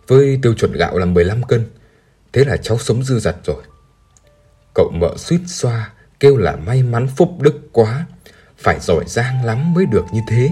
với 0.07 0.39
tiêu 0.41 0.53
chuẩn 0.53 0.71
gạo 0.71 0.97
là 0.97 1.05
15 1.05 1.43
cân. 1.43 1.65
Thế 2.33 2.45
là 2.45 2.57
cháu 2.57 2.77
sống 2.77 3.03
dư 3.03 3.19
dật 3.19 3.35
rồi. 3.43 3.63
Cậu 4.73 4.91
mợ 4.93 5.13
suýt 5.17 5.39
xoa, 5.47 5.91
kêu 6.19 6.37
là 6.37 6.55
may 6.55 6.83
mắn 6.83 7.07
phúc 7.17 7.29
đức 7.39 7.69
quá, 7.71 8.05
phải 8.57 8.79
giỏi 8.79 9.03
giang 9.07 9.45
lắm 9.45 9.73
mới 9.73 9.85
được 9.85 10.05
như 10.13 10.21
thế. 10.29 10.49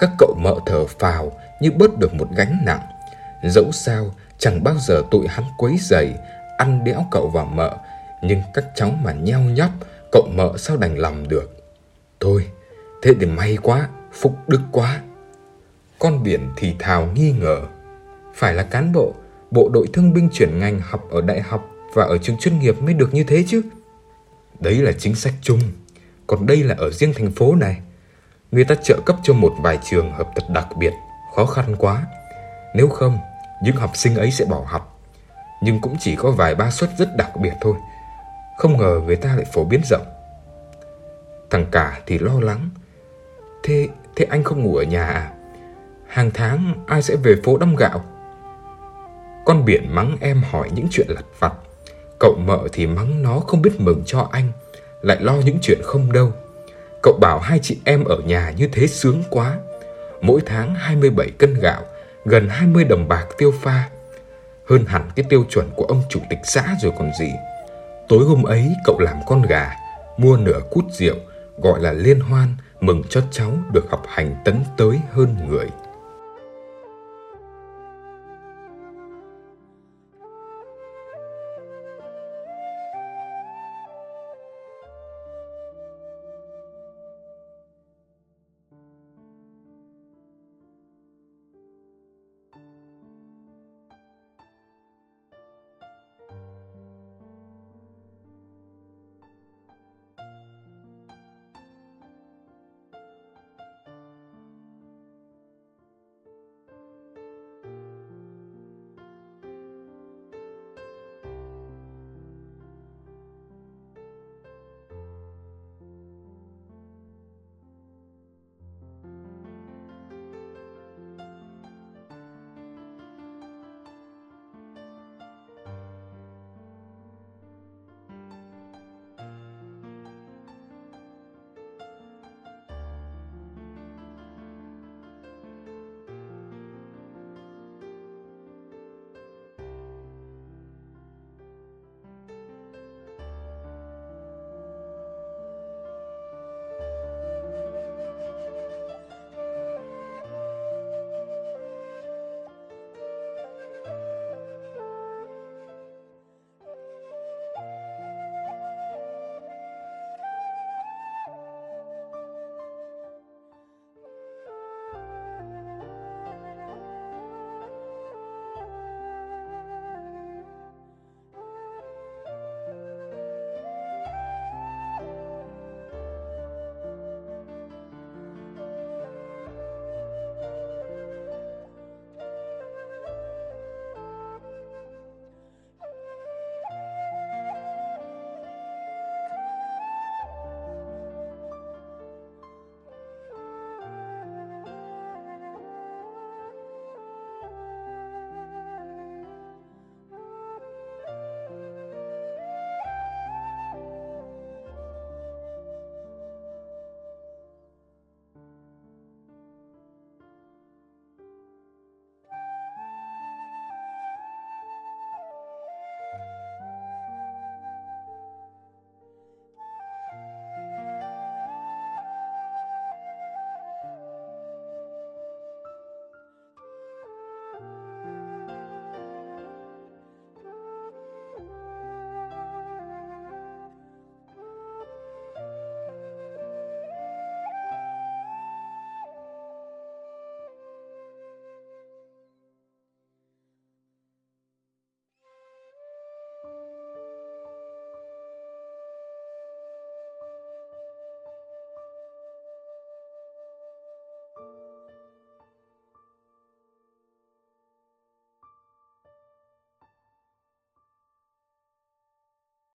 Các 0.00 0.10
cậu 0.18 0.36
mợ 0.38 0.54
thở 0.66 0.86
phào 0.86 1.32
như 1.60 1.70
bớt 1.70 1.98
được 1.98 2.14
một 2.14 2.28
gánh 2.36 2.58
nặng. 2.64 2.80
Dẫu 3.44 3.72
sao, 3.72 4.14
chẳng 4.38 4.64
bao 4.64 4.74
giờ 4.78 5.02
tụi 5.10 5.26
hắn 5.28 5.44
quấy 5.58 5.76
dày, 5.80 6.14
ăn 6.58 6.84
đẽo 6.84 7.06
cậu 7.10 7.28
và 7.28 7.44
mợ, 7.44 7.76
nhưng 8.22 8.42
các 8.54 8.64
cháu 8.74 8.90
mà 9.02 9.12
nheo 9.12 9.40
nhóc, 9.40 9.70
cậu 10.12 10.28
mợ 10.34 10.54
sao 10.58 10.76
đành 10.76 10.98
lòng 10.98 11.28
được. 11.28 11.56
Thôi, 12.20 12.46
thế 13.02 13.14
thì 13.20 13.26
may 13.26 13.58
quá, 13.62 13.88
phúc 14.12 14.36
đức 14.46 14.60
quá. 14.72 15.00
Con 15.98 16.22
biển 16.22 16.52
thì 16.56 16.74
thào 16.78 17.06
nghi 17.06 17.32
ngờ. 17.32 17.60
Phải 18.34 18.54
là 18.54 18.62
cán 18.62 18.92
bộ, 18.92 19.14
bộ 19.50 19.68
đội 19.72 19.86
thương 19.92 20.12
binh 20.12 20.28
chuyển 20.32 20.58
ngành 20.58 20.80
học 20.80 21.10
ở 21.10 21.20
đại 21.20 21.40
học 21.40 21.68
và 21.94 22.04
ở 22.04 22.18
trường 22.18 22.38
chuyên 22.38 22.58
nghiệp 22.58 22.82
mới 22.82 22.94
được 22.94 23.14
như 23.14 23.24
thế 23.24 23.44
chứ. 23.46 23.62
Đấy 24.60 24.74
là 24.74 24.92
chính 24.92 25.14
sách 25.14 25.34
chung, 25.42 25.60
còn 26.26 26.46
đây 26.46 26.62
là 26.62 26.74
ở 26.78 26.90
riêng 26.90 27.12
thành 27.16 27.30
phố 27.30 27.54
này. 27.54 27.80
Người 28.52 28.64
ta 28.64 28.74
trợ 28.74 29.00
cấp 29.06 29.16
cho 29.22 29.34
một 29.34 29.54
vài 29.58 29.78
trường 29.82 30.12
hợp 30.12 30.28
thật 30.34 30.44
đặc 30.48 30.66
biệt, 30.76 30.92
khó 31.34 31.46
khăn 31.46 31.76
quá. 31.78 32.06
Nếu 32.74 32.88
không, 32.88 33.18
những 33.62 33.76
học 33.76 33.90
sinh 33.94 34.16
ấy 34.16 34.30
sẽ 34.30 34.44
bỏ 34.44 34.64
học. 34.66 35.00
Nhưng 35.62 35.80
cũng 35.80 35.96
chỉ 36.00 36.16
có 36.16 36.30
vài 36.30 36.54
ba 36.54 36.70
suất 36.70 36.90
rất 36.98 37.16
đặc 37.16 37.30
biệt 37.36 37.52
thôi. 37.60 37.74
Không 38.58 38.76
ngờ 38.76 39.00
người 39.06 39.16
ta 39.16 39.34
lại 39.36 39.44
phổ 39.52 39.64
biến 39.64 39.80
rộng. 39.90 40.06
Thằng 41.50 41.66
cả 41.70 42.00
thì 42.06 42.18
lo 42.18 42.40
lắng. 42.40 42.68
Thế, 43.62 43.88
thế 44.16 44.26
anh 44.30 44.44
không 44.44 44.62
ngủ 44.62 44.76
ở 44.76 44.82
nhà 44.82 45.06
à? 45.06 45.30
Hàng 46.06 46.30
tháng 46.34 46.74
ai 46.86 47.02
sẽ 47.02 47.16
về 47.16 47.34
phố 47.44 47.56
đâm 47.56 47.76
gạo? 47.76 48.04
Con 49.44 49.64
biển 49.64 49.94
mắng 49.94 50.16
em 50.20 50.42
hỏi 50.50 50.70
những 50.74 50.88
chuyện 50.90 51.06
lặt 51.10 51.24
vặt. 51.38 51.52
Cậu 52.20 52.34
mợ 52.46 52.68
thì 52.72 52.86
mắng 52.86 53.22
nó 53.22 53.40
không 53.40 53.62
biết 53.62 53.80
mừng 53.80 54.02
cho 54.06 54.28
anh, 54.32 54.52
lại 55.02 55.16
lo 55.20 55.34
những 55.44 55.58
chuyện 55.62 55.80
không 55.82 56.12
đâu. 56.12 56.32
Cậu 57.02 57.18
bảo 57.20 57.38
hai 57.38 57.58
chị 57.58 57.78
em 57.84 58.04
ở 58.04 58.16
nhà 58.16 58.52
như 58.56 58.68
thế 58.72 58.86
sướng 58.86 59.22
quá. 59.30 59.58
Mỗi 60.20 60.40
tháng 60.46 60.74
27 60.74 61.30
cân 61.38 61.54
gạo, 61.54 61.82
gần 62.24 62.48
20 62.48 62.84
đồng 62.84 63.08
bạc 63.08 63.26
tiêu 63.38 63.52
pha. 63.62 63.88
Hơn 64.68 64.84
hẳn 64.86 65.10
cái 65.16 65.24
tiêu 65.28 65.44
chuẩn 65.50 65.70
của 65.76 65.84
ông 65.84 66.02
chủ 66.08 66.20
tịch 66.30 66.38
xã 66.44 66.76
rồi 66.82 66.92
còn 66.98 67.10
gì. 67.20 67.32
Tối 68.08 68.24
hôm 68.24 68.42
ấy 68.42 68.74
cậu 68.84 68.98
làm 68.98 69.16
con 69.26 69.42
gà, 69.42 69.70
mua 70.16 70.36
nửa 70.36 70.60
cút 70.70 70.84
rượu, 70.90 71.16
gọi 71.58 71.80
là 71.80 71.92
liên 71.92 72.20
hoan, 72.20 72.56
mừng 72.80 73.02
cho 73.08 73.20
cháu 73.30 73.52
được 73.72 73.90
học 73.90 74.02
hành 74.08 74.36
tấn 74.44 74.64
tới 74.76 75.00
hơn 75.12 75.36
người. 75.48 75.66